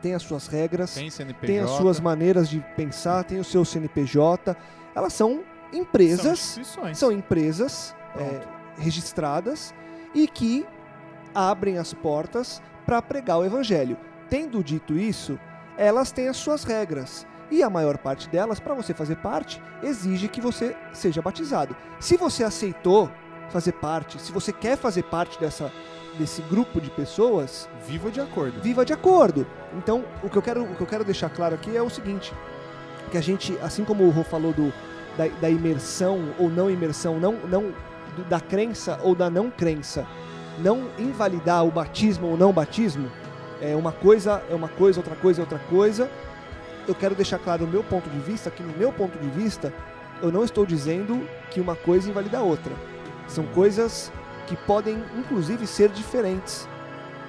[0.01, 1.09] têm as suas regras, tem
[1.41, 4.55] têm as suas maneiras de pensar, têm o seu CNPJ,
[4.95, 5.43] elas são
[5.73, 8.41] empresas, são, são empresas é,
[8.77, 9.73] registradas
[10.13, 10.65] e que
[11.33, 13.97] abrem as portas para pregar o evangelho.
[14.29, 15.39] Tendo dito isso,
[15.77, 17.25] elas têm as suas regras.
[17.49, 21.75] E a maior parte delas, para você fazer parte, exige que você seja batizado.
[21.99, 23.11] Se você aceitou
[23.51, 24.19] fazer parte.
[24.19, 25.71] Se você quer fazer parte dessa,
[26.17, 28.61] desse grupo de pessoas, Viva de acordo.
[28.61, 29.45] viva de acordo.
[29.77, 32.33] Então, o que eu quero, o que eu quero deixar claro aqui é o seguinte:
[33.11, 34.73] que a gente, assim como o Rô falou do,
[35.17, 37.73] da, da imersão ou não imersão, não, não
[38.29, 40.05] da crença ou da não crença,
[40.59, 43.09] não invalidar o batismo ou não batismo,
[43.61, 46.09] é uma coisa, é uma coisa, outra coisa é outra coisa.
[46.87, 49.71] Eu quero deixar claro o meu ponto de vista, que no meu ponto de vista,
[50.21, 52.73] eu não estou dizendo que uma coisa invalida a outra.
[53.27, 54.11] São coisas
[54.47, 56.67] que podem, inclusive, ser diferentes.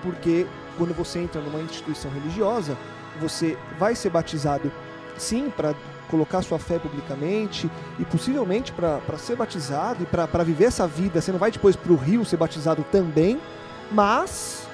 [0.03, 0.47] Porque
[0.79, 2.79] quando você entra numa instituição religiosa,
[3.21, 4.73] você vai ser batizado,
[5.19, 5.75] sim, para
[6.13, 11.23] colocar sua fé publicamente e possivelmente para ser batizado e para viver essa vida.
[11.23, 13.41] Você não vai depois para o rio ser batizado também,
[13.91, 14.69] mas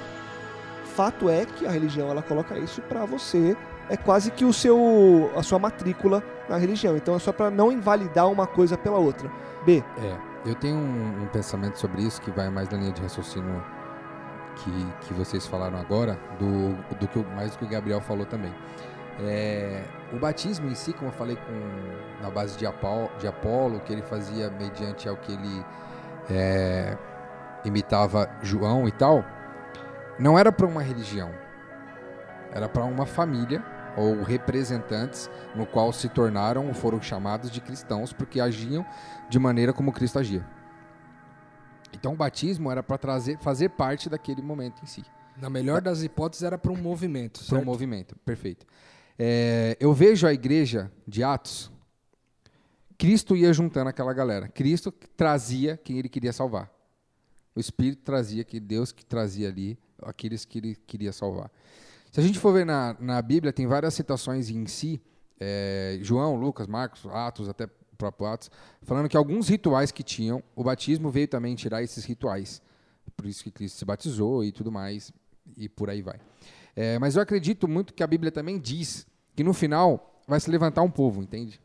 [0.97, 3.57] fato é que a religião ela coloca isso para você
[3.89, 6.97] é quase que o seu a sua matrícula na religião.
[6.97, 9.31] Então é só para não invalidar uma coisa pela outra.
[9.65, 9.85] B.
[9.97, 13.63] É, eu tenho um, um pensamento sobre isso que vai mais na linha de raciocínio
[14.57, 18.53] que, que vocês falaram agora, do, do que mais do que o Gabriel falou também.
[19.21, 23.81] É, o batismo em si, como eu falei com, na base de, Apolo, de Apolo,
[23.81, 25.65] que ele fazia mediante ao que ele
[26.31, 26.97] é,
[27.65, 29.25] imitava João e tal,
[30.19, 31.31] não era para uma religião,
[32.53, 33.63] era para uma família
[33.97, 38.87] ou representantes no qual se tornaram ou foram chamados de cristãos porque agiam
[39.29, 40.47] de maneira como Cristo agia.
[41.93, 45.05] Então o batismo era para trazer, fazer parte daquele momento em si,
[45.37, 48.67] Na melhor das hipóteses, era para um movimento, para um movimento, perfeito.
[49.19, 51.73] É, eu vejo a igreja de Atos,
[52.99, 54.49] Cristo ia juntando aquela galera.
[54.49, 56.69] Cristo trazia quem ele queria salvar.
[57.55, 61.51] O Espírito trazia que Deus que trazia ali aqueles que ele queria salvar.
[62.11, 65.01] Se a gente for ver na, na Bíblia, tem várias citações em si,
[65.39, 68.51] é, João, Lucas, Marcos, Atos, até o próprio Atos,
[68.83, 72.61] falando que alguns rituais que tinham, o batismo veio também tirar esses rituais.
[73.17, 75.13] Por isso que Cristo se batizou e tudo mais,
[75.57, 76.19] e por aí vai.
[76.81, 79.05] É, mas eu acredito muito que a Bíblia também diz
[79.35, 81.61] que no final vai se levantar um povo, entende?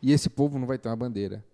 [0.00, 1.44] E esse povo não vai ter uma bandeira.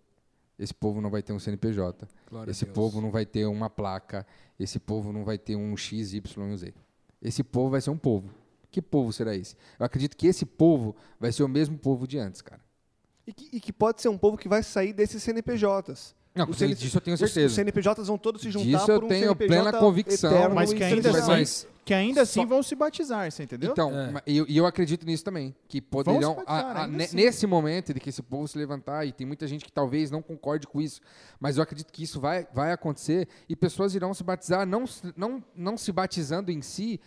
[0.58, 2.06] Esse povo não vai ter um CNPJ.
[2.28, 4.26] Glória esse povo não vai ter uma placa.
[4.60, 6.74] Esse povo não vai ter um X, Y e Z.
[7.22, 8.28] Esse povo vai ser um povo.
[8.70, 9.56] Que povo será esse?
[9.78, 12.60] Eu acredito que esse povo vai ser o mesmo povo de antes, cara.
[13.26, 16.14] E que, e que pode ser um povo que vai sair desses CNPJs.
[16.36, 17.46] Não, Os CN disso eu tenho certeza.
[17.46, 20.30] Os CNPJs vão todos se juntar Disso eu por um tenho CNPJ plena convicção.
[20.32, 23.70] eterno Mas que ainda assim- Mas Que ainda assim Só- vão se batizar, você entendeu?
[23.70, 24.22] Então, É.
[24.26, 25.54] e eu, eu acredito nisso também.
[25.68, 27.16] Que poderão, se batizar, a- a- assim.
[27.16, 30.20] nesse momento de que esse povo se levantar, e tem muita gente que talvez não
[30.20, 31.00] concorde com isso,
[31.38, 35.12] mas eu acredito que isso vai, vai acontecer e pessoas irão se batizar, não, se-
[35.16, 37.00] não, não se batizando em si,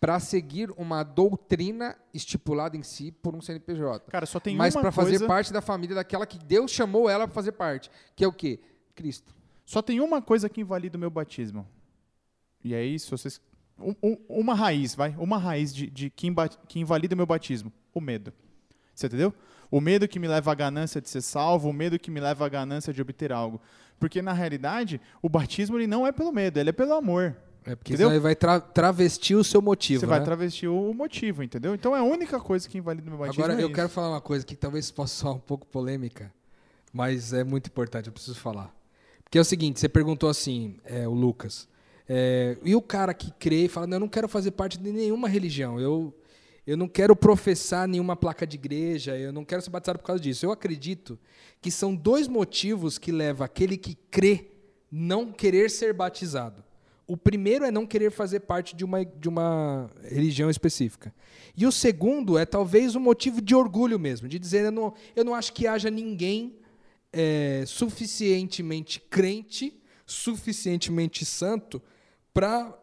[0.00, 4.10] para seguir uma doutrina estipulada em si por um CNPJ.
[4.10, 7.08] Cara, só tem mas uma para fazer coisa- parte da família daquela que Deus chamou
[7.08, 8.60] ela para fazer parte, que é o quê?
[8.94, 9.34] Cristo.
[9.64, 11.66] Só tem uma coisa que invalida o meu batismo.
[12.62, 13.40] E é isso, vocês.
[13.78, 15.14] um- um- uma raiz, vai.
[15.18, 17.72] Uma raiz de, de que, imba- que invalida o meu batismo.
[17.92, 18.32] O medo.
[18.94, 19.34] Você entendeu?
[19.70, 22.46] O medo que me leva à ganância de ser salvo, o medo que me leva
[22.46, 23.60] à ganância de obter algo.
[23.98, 27.36] Porque, na realidade, o batismo ele não é pelo medo, ele é pelo amor.
[27.64, 28.10] É porque Entendeu?
[28.10, 30.10] ele vai tra- travestir o seu motivo, Você né?
[30.10, 31.74] vai travestir o motivo, entendeu?
[31.74, 33.42] Então é a única coisa que invalida o meu batismo.
[33.42, 33.74] Agora, é eu isso.
[33.74, 36.30] quero falar uma coisa que talvez possa soar um pouco polêmica,
[36.92, 38.72] mas é muito importante, eu preciso falar.
[39.24, 41.68] Porque é o seguinte, você perguntou assim, é, o Lucas,
[42.08, 44.92] é, e o cara que crê e fala, não, eu não quero fazer parte de
[44.92, 46.14] nenhuma religião, eu,
[46.66, 50.22] eu não quero professar nenhuma placa de igreja, eu não quero ser batizado por causa
[50.22, 50.46] disso.
[50.46, 51.18] Eu acredito
[51.60, 54.50] que são dois motivos que levam aquele que crê
[54.90, 56.62] não querer ser batizado.
[57.06, 61.14] O primeiro é não querer fazer parte de uma, de uma religião específica.
[61.56, 65.24] E o segundo é talvez um motivo de orgulho mesmo, de dizer, eu não, eu
[65.24, 66.56] não acho que haja ninguém
[67.14, 71.82] é, suficientemente crente, suficientemente santo,
[72.32, 72.78] para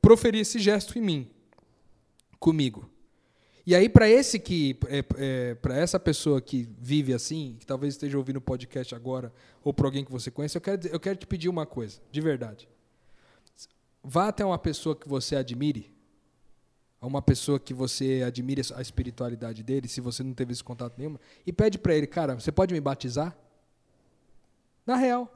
[0.00, 1.30] proferir esse gesto em mim,
[2.38, 2.90] comigo.
[3.66, 7.94] E aí, para esse que, é, é, para essa pessoa que vive assim, que talvez
[7.94, 11.16] esteja ouvindo o podcast agora, ou para alguém que você conhece, eu quero, eu quero
[11.16, 12.68] te pedir uma coisa, de verdade.
[14.02, 15.92] Vá até uma pessoa que você admire,
[17.00, 20.98] a uma pessoa que você admire a espiritualidade dele, se você não teve esse contato
[20.98, 23.36] nenhum, e pede para ele, cara, você pode me batizar?
[24.86, 25.32] Na real.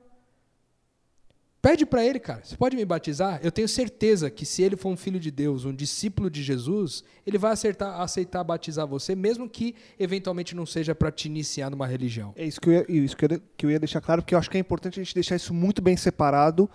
[1.63, 3.41] Pede para ele, cara, você pode me batizar?
[3.43, 7.03] Eu tenho certeza que se ele for um filho de Deus, um discípulo de Jesus,
[7.27, 11.87] ele vai acertar, aceitar batizar você, mesmo que eventualmente não seja para te iniciar numa
[11.87, 12.35] religião.
[12.37, 14.39] É isso que eu ia, isso que eu, que eu ia deixar claro, porque eu
[14.39, 16.69] acho que é importante a gente deixar isso muito bem separado.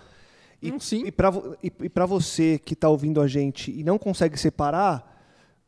[0.61, 1.03] E, sim.
[1.05, 1.31] E para
[1.63, 5.09] e, e você que está ouvindo a gente e não consegue separar,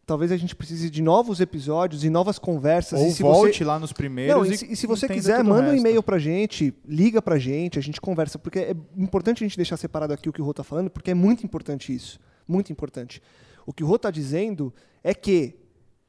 [0.06, 3.00] talvez a gente precise de novos episódios e novas conversas.
[3.00, 3.64] Ou e se volte você...
[3.64, 6.74] lá nos primeiros Não, e, se, e se você quiser, manda um e-mail pra gente,
[6.86, 10.34] liga pra gente, a gente conversa, porque é importante a gente deixar separado aqui o
[10.34, 12.20] que o Rô tá falando, porque é muito importante isso.
[12.48, 13.22] Muito importante.
[13.66, 14.74] O que o Rô tá dizendo
[15.04, 15.56] é que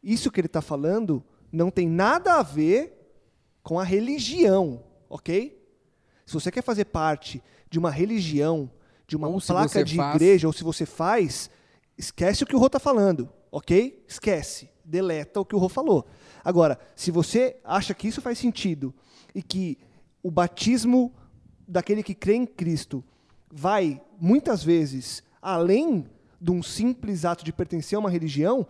[0.02, 1.22] isso que ele tá falando
[1.52, 2.98] não tem nada a ver
[3.62, 5.62] com a religião, ok?
[6.26, 7.42] Se você quer fazer parte
[7.72, 8.70] de uma religião,
[9.06, 11.48] de uma Ou placa de faz- igreja, ou se você faz,
[11.96, 14.04] esquece o que o Rô tá falando, ok?
[14.06, 14.68] Esquece.
[14.84, 16.06] Deleta o que o Rô falou.
[16.44, 18.92] Agora, se você acha que isso faz sentido
[19.34, 19.78] e que
[20.22, 21.10] o batismo
[21.66, 23.02] daquele que crê em Cristo
[23.50, 26.04] vai, muitas vezes, além
[26.38, 28.66] de um simples ato de pertencer a uma religião,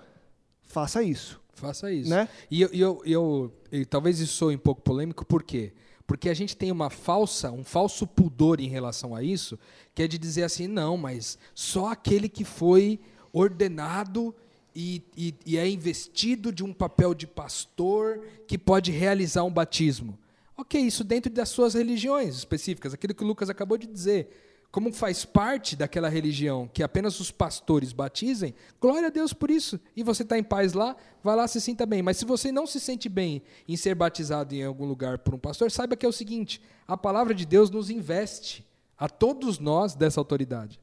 [0.63, 1.41] faça isso.
[1.55, 2.09] Faça isso.
[2.09, 2.29] Né?
[2.49, 5.73] E eu, e eu, eu- talvez isso soe um pouco polêmico, por quê?
[5.73, 5.83] Porque
[6.29, 9.59] a gente tem uma falsa, um falso pudor em relação a isso,
[9.95, 12.99] que é de dizer assim, não, mas só aquele que foi
[13.33, 14.35] ordenado
[14.75, 20.19] e, e- e é investido de um papel de pastor que pode realizar um batismo.
[20.57, 24.29] Ok, isso dentro das suas religiões específicas, aquilo que o Lucas acabou de dizer.
[24.73, 29.79] Como faz parte daquela religião que apenas os pastores batizem, glória a Deus por isso.
[29.95, 32.01] E você está em paz lá, vai lá se sinta bem.
[32.01, 35.39] Mas se você não se sente bem em ser batizado em algum lugar por um
[35.39, 36.59] pastor, saiba que é o seguinte:
[36.89, 38.67] a palavra de Deus nos investe
[38.97, 40.81] a todos nós dessa autoridade.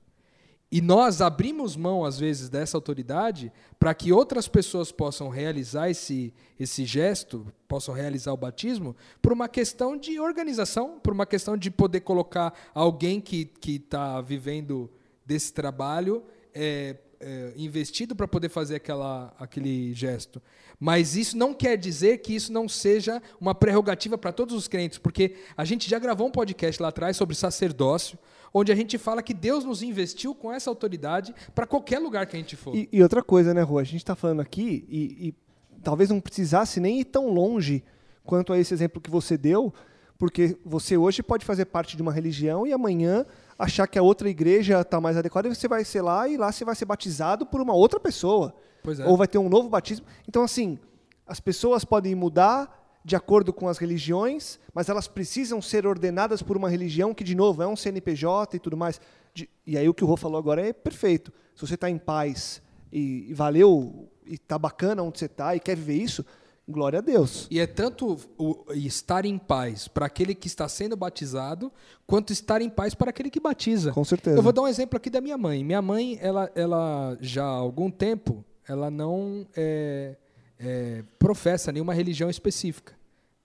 [0.71, 6.31] E nós abrimos mão, às vezes, dessa autoridade para que outras pessoas possam realizar esse,
[6.59, 11.71] esse gesto, possam realizar o batismo, por uma questão de organização, por uma questão de
[11.71, 14.91] poder colocar alguém que está vivendo
[15.25, 20.41] desse trabalho é, é, investido para poder fazer aquela, aquele gesto.
[20.79, 24.97] Mas isso não quer dizer que isso não seja uma prerrogativa para todos os crentes,
[24.97, 28.17] porque a gente já gravou um podcast lá atrás sobre sacerdócio,
[28.53, 32.35] onde a gente fala que Deus nos investiu com essa autoridade para qualquer lugar que
[32.35, 32.75] a gente for.
[32.75, 33.81] E, e outra coisa, né, Rua?
[33.81, 35.35] A gente está falando aqui e, e
[35.83, 37.83] talvez não precisasse nem ir tão longe
[38.23, 39.73] quanto a esse exemplo que você deu,
[40.17, 43.25] porque você hoje pode fazer parte de uma religião e amanhã
[43.59, 46.63] achar que a outra igreja está mais adequada você vai ser lá e lá você
[46.63, 48.55] vai ser batizado por uma outra pessoa.
[49.03, 49.05] É.
[49.05, 50.05] Ou vai ter um novo batismo.
[50.27, 50.79] Então, assim,
[51.27, 56.55] as pessoas podem mudar de acordo com as religiões, mas elas precisam ser ordenadas por
[56.55, 59.01] uma religião que, de novo, é um CNPJ e tudo mais.
[59.33, 61.31] De- e aí o que o Rô falou agora é perfeito.
[61.53, 65.59] Se você está em paz e, e valeu, e está bacana onde você está e
[65.59, 66.25] quer viver isso,
[66.69, 67.47] glória a Deus.
[67.49, 71.71] E é tanto o estar em paz para aquele que está sendo batizado,
[72.05, 73.91] quanto estar em paz para aquele que batiza.
[73.91, 74.37] Com certeza.
[74.37, 75.63] Eu vou dar um exemplo aqui da minha mãe.
[75.63, 80.15] Minha mãe, ela, ela já há algum tempo, ela não é,
[80.59, 82.93] é, professa nenhuma religião específica.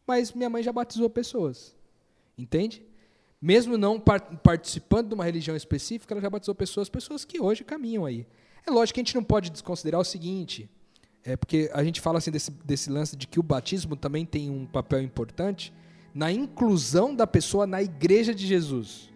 [0.06, 1.74] Mas minha mãe já batizou pessoas.
[2.36, 2.82] Entende?
[3.40, 7.62] Mesmo não par- participando de uma religião específica, ela já batizou pessoas, pessoas que hoje
[7.64, 8.26] caminham aí.
[8.66, 10.70] É lógico que a gente não pode desconsiderar o seguinte,
[11.24, 14.50] é porque a gente fala assim desse, desse lance de que o batismo também tem
[14.50, 15.72] um papel importante
[16.14, 19.10] na inclusão da pessoa na igreja de Jesus.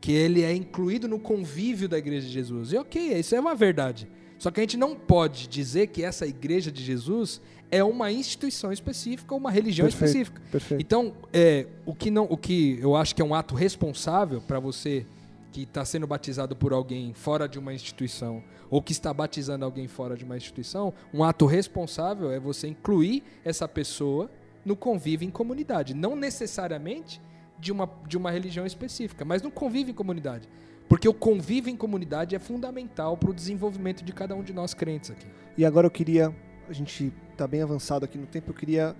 [0.00, 2.72] Que ele é incluído no convívio da igreja de Jesus.
[2.72, 4.08] E ok, isso é uma verdade.
[4.38, 7.40] Só que a gente não pode dizer que essa igreja de Jesus
[7.70, 10.42] é uma instituição específica uma religião Perfeito, específica.
[10.50, 10.80] perfeito.
[10.80, 14.58] Então, é, o, que não, o que eu acho que é um ato responsável para
[14.58, 15.06] você
[15.52, 19.86] que está sendo batizado por alguém fora de uma instituição ou que está batizando alguém
[19.86, 24.30] fora de uma instituição, um ato responsável é você incluir essa pessoa
[24.64, 27.20] no convívio em comunidade, não necessariamente
[27.58, 30.48] de uma, de uma religião específica, mas no convívio em comunidade.
[30.88, 34.72] Porque o convívio em comunidade é fundamental para o desenvolvimento de cada um de nós
[34.72, 35.26] crentes aqui.
[35.56, 36.34] E agora eu queria,
[36.68, 38.96] a gente está bem avançado aqui no tempo, eu queria,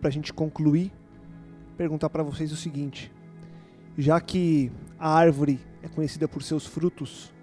[0.00, 0.92] para a gente concluir,
[1.76, 3.12] perguntar para vocês o seguinte:
[3.96, 4.70] já que
[5.02, 7.34] a árvore é conhecida por seus frutos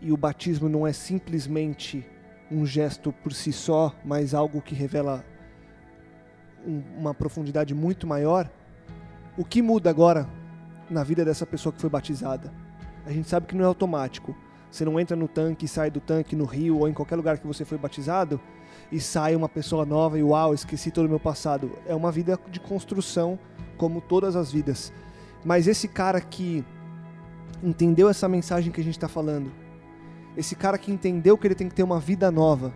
[0.00, 2.06] e o batismo não é simplesmente
[2.52, 5.24] um gesto por si só, mas algo que revela
[6.64, 8.48] um- uma profundidade muito maior,
[9.36, 10.28] o que muda agora
[10.88, 12.52] na vida dessa pessoa que foi batizada?
[13.04, 14.36] A gente sabe que não é automático.
[14.70, 17.38] Você não entra no tanque e sai do tanque no rio ou em qualquer lugar
[17.38, 18.40] que você foi batizado
[18.92, 21.72] e sai uma pessoa nova e uau, esqueci todo o meu passado.
[21.88, 23.36] É uma vida de construção,
[23.76, 24.92] como todas as vidas.
[25.44, 26.64] Mas esse cara que
[27.62, 29.52] entendeu essa mensagem que a gente está falando,
[30.36, 32.72] esse cara que entendeu que ele tem que ter uma vida nova,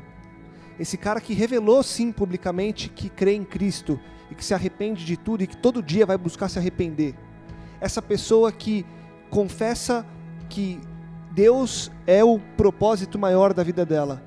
[0.79, 4.01] esse cara que revelou sim publicamente que crê em Cristo
[4.31, 7.15] e que se arrepende de tudo e que todo dia vai buscar se arrepender,
[7.81, 8.87] essa pessoa que
[9.31, 10.07] confessa
[10.49, 10.81] que
[11.33, 14.23] Deus é o propósito maior da vida dela.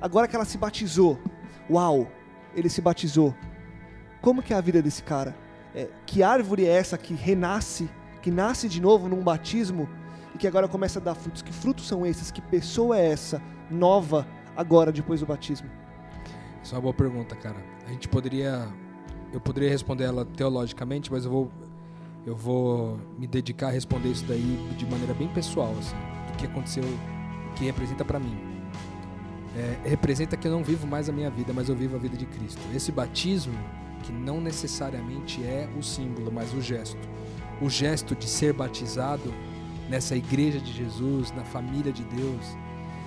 [0.00, 1.18] Agora que ela se batizou,
[1.68, 2.10] uau,
[2.54, 3.34] ele se batizou.
[4.20, 5.36] Como que é a vida desse cara?
[5.78, 7.88] É, que árvore é essa que renasce,
[8.20, 9.88] que nasce de novo num batismo
[10.34, 11.40] e que agora começa a dar frutos?
[11.40, 12.32] Que frutos são esses?
[12.32, 14.26] Que pessoa é essa nova
[14.56, 15.70] agora, depois do batismo?
[16.60, 17.64] Isso é uma boa pergunta, cara.
[17.86, 18.66] A gente poderia.
[19.32, 21.52] Eu poderia responder ela teologicamente, mas eu vou.
[22.26, 25.94] Eu vou me dedicar a responder isso daí de maneira bem pessoal, assim.
[26.26, 28.36] Do que aconteceu, o que representa para mim.
[29.56, 32.16] É, representa que eu não vivo mais a minha vida, mas eu vivo a vida
[32.16, 32.60] de Cristo.
[32.74, 33.56] Esse batismo,
[34.08, 36.98] que não necessariamente é o símbolo, mas o gesto.
[37.60, 39.34] O gesto de ser batizado
[39.86, 42.56] nessa igreja de Jesus, na família de Deus,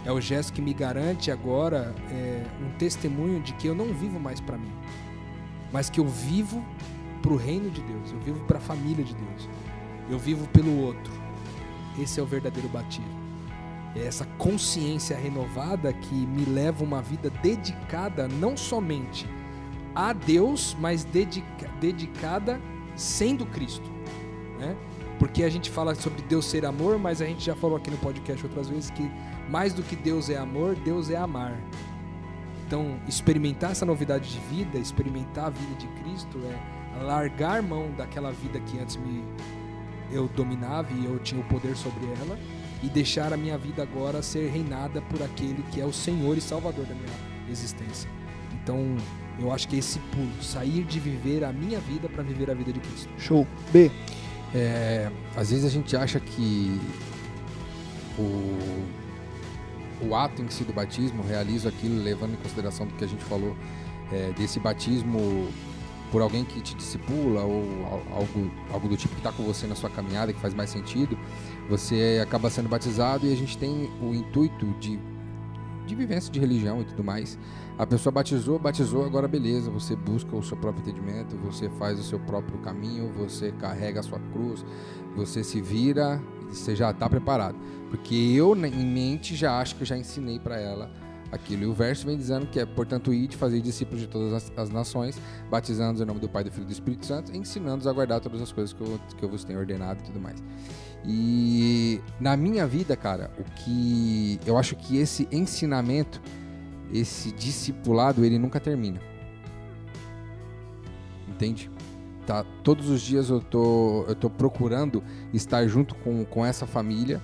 [0.05, 4.19] é o gesto que me garante agora é, um testemunho de que eu não vivo
[4.19, 4.71] mais para mim,
[5.73, 6.63] mas que eu vivo
[7.19, 9.49] para o reino de Deus, eu vivo para a família de Deus,
[10.07, 11.11] eu vivo pelo outro.
[11.99, 13.21] Esse é o verdadeiro batismo.
[13.95, 19.27] É essa consciência renovada que me leva uma vida dedicada não somente
[19.93, 22.59] a Deus, mas dedica, dedicada
[22.95, 23.89] sendo Cristo.
[24.59, 24.75] Né?
[25.19, 27.97] Porque a gente fala sobre Deus ser amor, mas a gente já falou aqui no
[27.97, 29.09] podcast outras vezes que
[29.49, 31.59] mais do que Deus é amor, Deus é amar.
[32.65, 38.31] Então, experimentar essa novidade de vida, experimentar a vida de Cristo é largar mão daquela
[38.31, 39.23] vida que antes me
[40.11, 42.37] eu dominava e eu tinha o poder sobre ela
[42.83, 46.41] e deixar a minha vida agora ser reinada por aquele que é o Senhor e
[46.41, 48.09] Salvador da minha existência.
[48.53, 48.97] Então,
[49.41, 52.71] eu acho que esse pulo, sair de viver a minha vida para viver a vida
[52.71, 53.09] de Cristo.
[53.17, 53.47] Show.
[53.71, 53.91] B.
[54.53, 56.79] É, às vezes a gente acha que
[58.17, 58.85] o,
[60.05, 63.23] o ato em si do batismo realiza aquilo levando em consideração do que a gente
[63.23, 63.55] falou
[64.11, 65.47] é, desse batismo
[66.11, 67.63] por alguém que te discipula ou
[68.11, 71.17] algo, algo do tipo que está com você na sua caminhada que faz mais sentido,
[71.69, 74.99] você acaba sendo batizado e a gente tem o intuito de,
[75.86, 77.38] de vivência de religião e tudo mais.
[77.77, 82.03] A pessoa batizou, batizou, agora beleza, você busca o seu próprio entendimento, você faz o
[82.03, 84.65] seu próprio caminho, você carrega a sua cruz,
[85.15, 87.57] você se vira, você já está preparado.
[87.89, 90.91] Porque eu, em mente, já acho que eu já ensinei para ela
[91.32, 91.63] aquilo.
[91.63, 94.51] E o verso vem dizendo que é, portanto, ir de fazer discípulos de todas as,
[94.57, 95.19] as nações,
[95.49, 98.41] batizando-os em nome do Pai, do Filho e do Espírito Santo, ensinando-os a guardar todas
[98.41, 100.43] as coisas que eu, que eu vos tenho ordenado e tudo mais.
[101.05, 106.21] E na minha vida, cara, o que eu acho que esse ensinamento,
[106.93, 108.99] esse discipulado, ele nunca termina.
[111.27, 111.71] Entende?
[112.27, 115.03] Tá, todos os dias eu tô, eu tô procurando
[115.34, 117.19] estar junto com, com essa família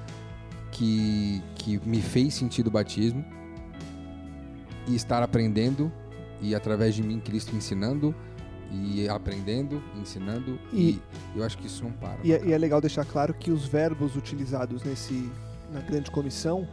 [0.71, 3.23] que, que me fez sentir do batismo
[4.87, 5.91] e estar aprendendo
[6.41, 8.15] e através de mim Cristo ensinando
[8.71, 10.99] e aprendendo, ensinando e,
[11.35, 12.17] e eu acho que isso não para.
[12.23, 15.29] E é, e é, legal deixar claro que os verbos utilizados nesse
[15.71, 16.67] na grande comissão,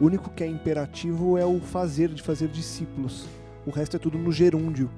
[0.00, 3.26] o único que é imperativo é o fazer de fazer discípulos.
[3.66, 4.90] O resto é tudo no gerúndio.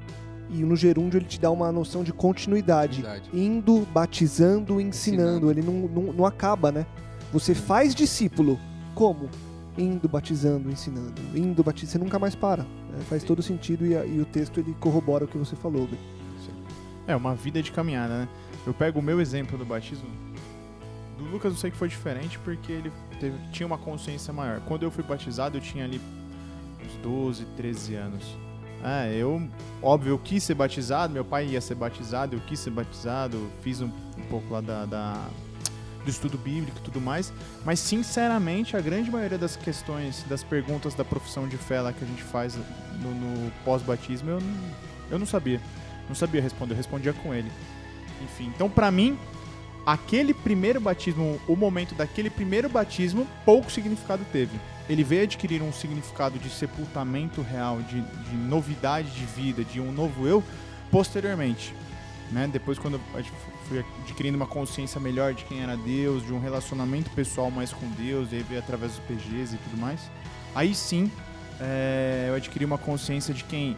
[0.52, 3.30] E no gerúndio ele te dá uma noção de continuidade, Verdade.
[3.32, 5.46] indo, batizando, ensinando.
[5.46, 5.50] ensinando.
[5.50, 6.86] Ele não, não, não acaba, né?
[7.32, 8.58] Você faz discípulo.
[8.94, 9.28] Como?
[9.80, 12.62] Indo batizando, ensinando, indo batizando, você nunca mais para.
[12.62, 13.00] Né?
[13.08, 15.88] Faz todo sentido e, a, e, o texto ele corrobora o que você falou.
[17.06, 18.28] É, uma vida de caminhada, né?
[18.66, 20.08] Eu pego o meu exemplo do batismo.
[21.18, 24.60] Do Lucas eu sei que foi diferente porque ele teve, tinha uma consciência maior.
[24.66, 26.00] Quando eu fui batizado, eu tinha ali
[26.84, 28.36] uns 12, 13 anos.
[28.82, 29.46] É, eu,
[29.82, 33.80] óbvio, eu quis ser batizado, meu pai ia ser batizado, eu quis ser batizado, fiz
[33.82, 35.28] um, um pouco lá da, da
[36.04, 37.32] do estudo bíblico e tudo mais,
[37.64, 42.04] mas sinceramente a grande maioria das questões, das perguntas da profissão de fé lá que
[42.04, 42.56] a gente faz
[43.00, 44.70] no, no pós-batismo, eu, não,
[45.10, 45.60] eu não sabia.
[46.08, 47.50] Não sabia responder, eu respondia com ele.
[48.22, 49.18] Enfim, então para mim,
[49.86, 54.58] aquele primeiro batismo, o momento daquele primeiro batismo, pouco significado teve.
[54.88, 59.92] Ele veio adquirir um significado de sepultamento real, de, de novidade de vida, de um
[59.92, 60.42] novo eu,
[60.90, 61.72] posteriormente.
[62.32, 62.48] Né?
[62.52, 63.00] Depois, quando
[63.70, 67.88] fui adquirindo uma consciência melhor de quem era Deus, de um relacionamento pessoal mais com
[67.90, 70.00] Deus, e através dos PGs e tudo mais.
[70.56, 71.08] Aí sim,
[71.60, 73.76] é, eu adquiri uma consciência de quem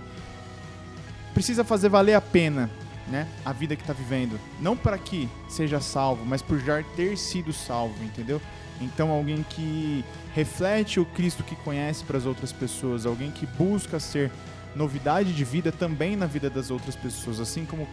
[1.34, 2.70] precisa fazer valer a pena
[3.06, 4.40] né, a vida que está vivendo.
[4.60, 8.40] Não para que seja salvo, mas por já ter sido salvo, entendeu?
[8.80, 10.02] Então, alguém que
[10.34, 14.30] reflete o Cristo que conhece para as outras pessoas, alguém que busca ser
[14.74, 17.86] novidade de vida também na vida das outras pessoas, assim como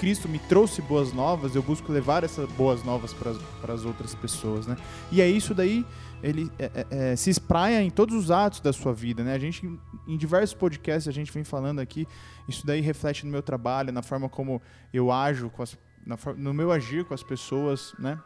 [0.00, 4.66] Cristo me trouxe boas novas, eu busco levar essas boas novas para as outras pessoas,
[4.66, 4.74] né?
[5.12, 5.84] E é isso daí,
[6.22, 9.34] ele é, é, é, se espraia em todos os atos da sua vida, né?
[9.34, 9.70] A gente,
[10.08, 12.08] em diversos podcasts, a gente vem falando aqui,
[12.48, 15.76] isso daí reflete no meu trabalho, na forma como eu ajo, as,
[16.06, 18.18] na, no meu agir com as pessoas, né?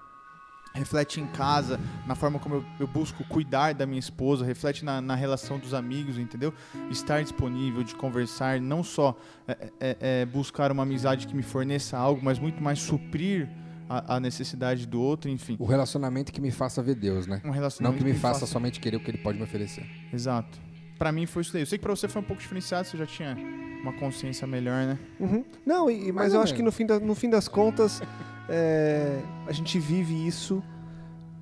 [0.75, 5.01] Reflete em casa, na forma como eu, eu busco cuidar da minha esposa, reflete na,
[5.01, 6.53] na, relação dos amigos, entendeu?
[6.91, 9.16] Estar disponível, de conversar, não só
[9.47, 13.49] é, é, é buscar uma amizade que me forneça algo, mas muito mais suprir
[13.89, 15.57] a, a, necessidade do outro, enfim.
[15.61, 17.41] O relacionamento que me faça ver Deus, né?
[17.45, 19.45] Um relacionamento não que me que faça, faça somente querer o que ele pode me
[19.45, 19.87] oferecer.
[20.12, 20.59] Exato.
[21.05, 21.61] Pra mim foi isso daí.
[21.61, 23.36] Eu sei que pra você foi um pouco diferenciado, você já tinha
[23.82, 24.98] uma consciência melhor, né?
[25.20, 25.44] Uhum.
[25.66, 28.00] Não, e- mas Mais eu acho que no fim, da- no fim das contas,
[28.48, 30.62] é, a gente vive isso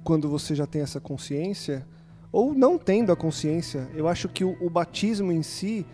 [0.02, 1.86] quando você já tem essa consciência,
[2.32, 3.88] ou não tendo a consciência.
[3.94, 5.86] Eu acho que o, o batismo em si,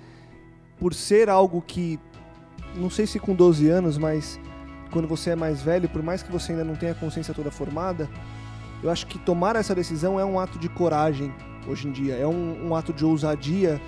[0.78, 2.00] por ser algo que,
[2.74, 4.40] não sei se com 12 anos, mas
[4.90, 7.50] quando você é mais velho, por mais que você ainda não tenha a consciência toda
[7.50, 8.08] formada,
[8.82, 11.30] eu acho que tomar essa decisão é um ato de coragem
[11.68, 13.80] hoje em dia, é um- um ato de ousadia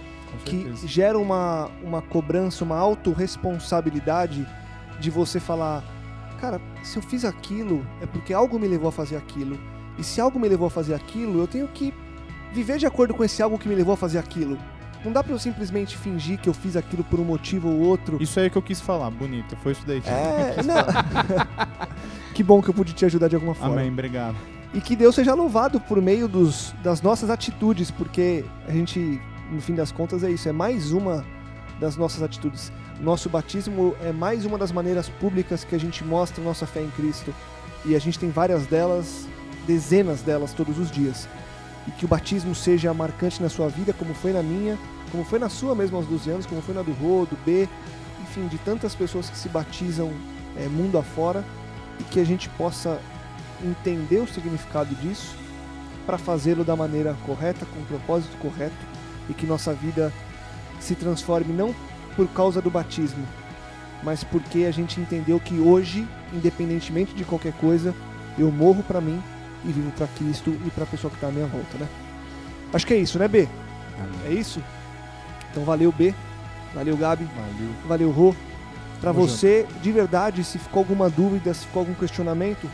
[0.44, 4.46] que gera uma, uma cobrança, uma autorresponsabilidade
[5.00, 5.82] de você falar,
[6.40, 9.58] cara, se eu fiz aquilo, é porque algo me levou a fazer aquilo.
[9.98, 11.92] E se algo me levou a fazer aquilo, eu tenho que
[12.52, 14.56] viver de acordo com esse algo que me levou a fazer aquilo.
[15.04, 18.18] Não dá pra eu simplesmente fingir que eu fiz aquilo por um motivo ou outro.
[18.20, 19.56] Isso aí que eu quis falar, bonito.
[19.56, 20.02] Foi isso daí.
[20.06, 20.84] É, não.
[22.34, 23.74] que bom que eu pude te ajudar de alguma forma.
[23.76, 24.36] Amém, obrigado.
[24.72, 29.60] E que Deus seja louvado por meio dos, das nossas atitudes, porque a gente, no
[29.60, 31.24] fim das contas, é isso, é mais uma
[31.80, 32.72] das nossas atitudes.
[33.00, 36.90] Nosso batismo é mais uma das maneiras públicas que a gente mostra nossa fé em
[36.90, 37.34] Cristo.
[37.84, 39.26] E a gente tem várias delas,
[39.66, 41.28] dezenas delas todos os dias.
[41.88, 44.78] E que o batismo seja marcante na sua vida, como foi na minha,
[45.10, 47.68] como foi na sua mesmo aos 12 anos, como foi na do Rô, do B,
[48.22, 50.12] enfim, de tantas pessoas que se batizam
[50.56, 51.44] é, mundo afora.
[51.98, 53.00] E que a gente possa
[53.64, 55.34] entender o significado disso
[56.06, 58.74] para fazê-lo da maneira correta, com o propósito correto
[59.28, 60.12] e que nossa vida
[60.80, 61.74] se transforme não
[62.16, 63.24] por causa do batismo,
[64.02, 67.94] mas porque a gente entendeu que hoje, independentemente de qualquer coisa,
[68.38, 69.22] eu morro para mim
[69.64, 71.88] e vivo para Cristo e para a pessoa que está à minha volta, né?
[72.72, 73.48] Acho que é isso, né, B?
[74.26, 74.62] É isso?
[75.50, 76.14] Então valeu, B.
[76.74, 77.24] Valeu, Gabi.
[77.24, 77.70] Valeu.
[77.86, 78.34] Valeu, Rô.
[79.00, 82.68] Pra Tamo você, de verdade, se ficou alguma dúvida, se ficou algum questionamento,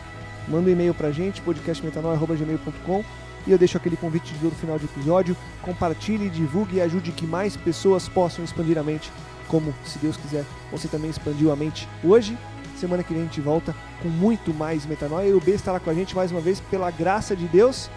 [0.48, 3.04] manda um e-mail pra gente, podcastmetanol.gmail.com
[3.46, 5.36] e eu deixo aquele convite de no final do episódio.
[5.62, 9.10] Compartilhe, divulgue e ajude que mais pessoas possam expandir a mente,
[9.46, 12.36] como, se Deus quiser, você também expandiu a mente hoje.
[12.76, 15.88] Semana que vem a gente volta com muito mais metanoia e o B estará com
[15.88, 17.88] a gente mais uma vez pela graça de Deus.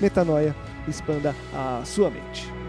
[0.00, 0.54] Metanoia,
[0.86, 2.59] expanda a sua mente.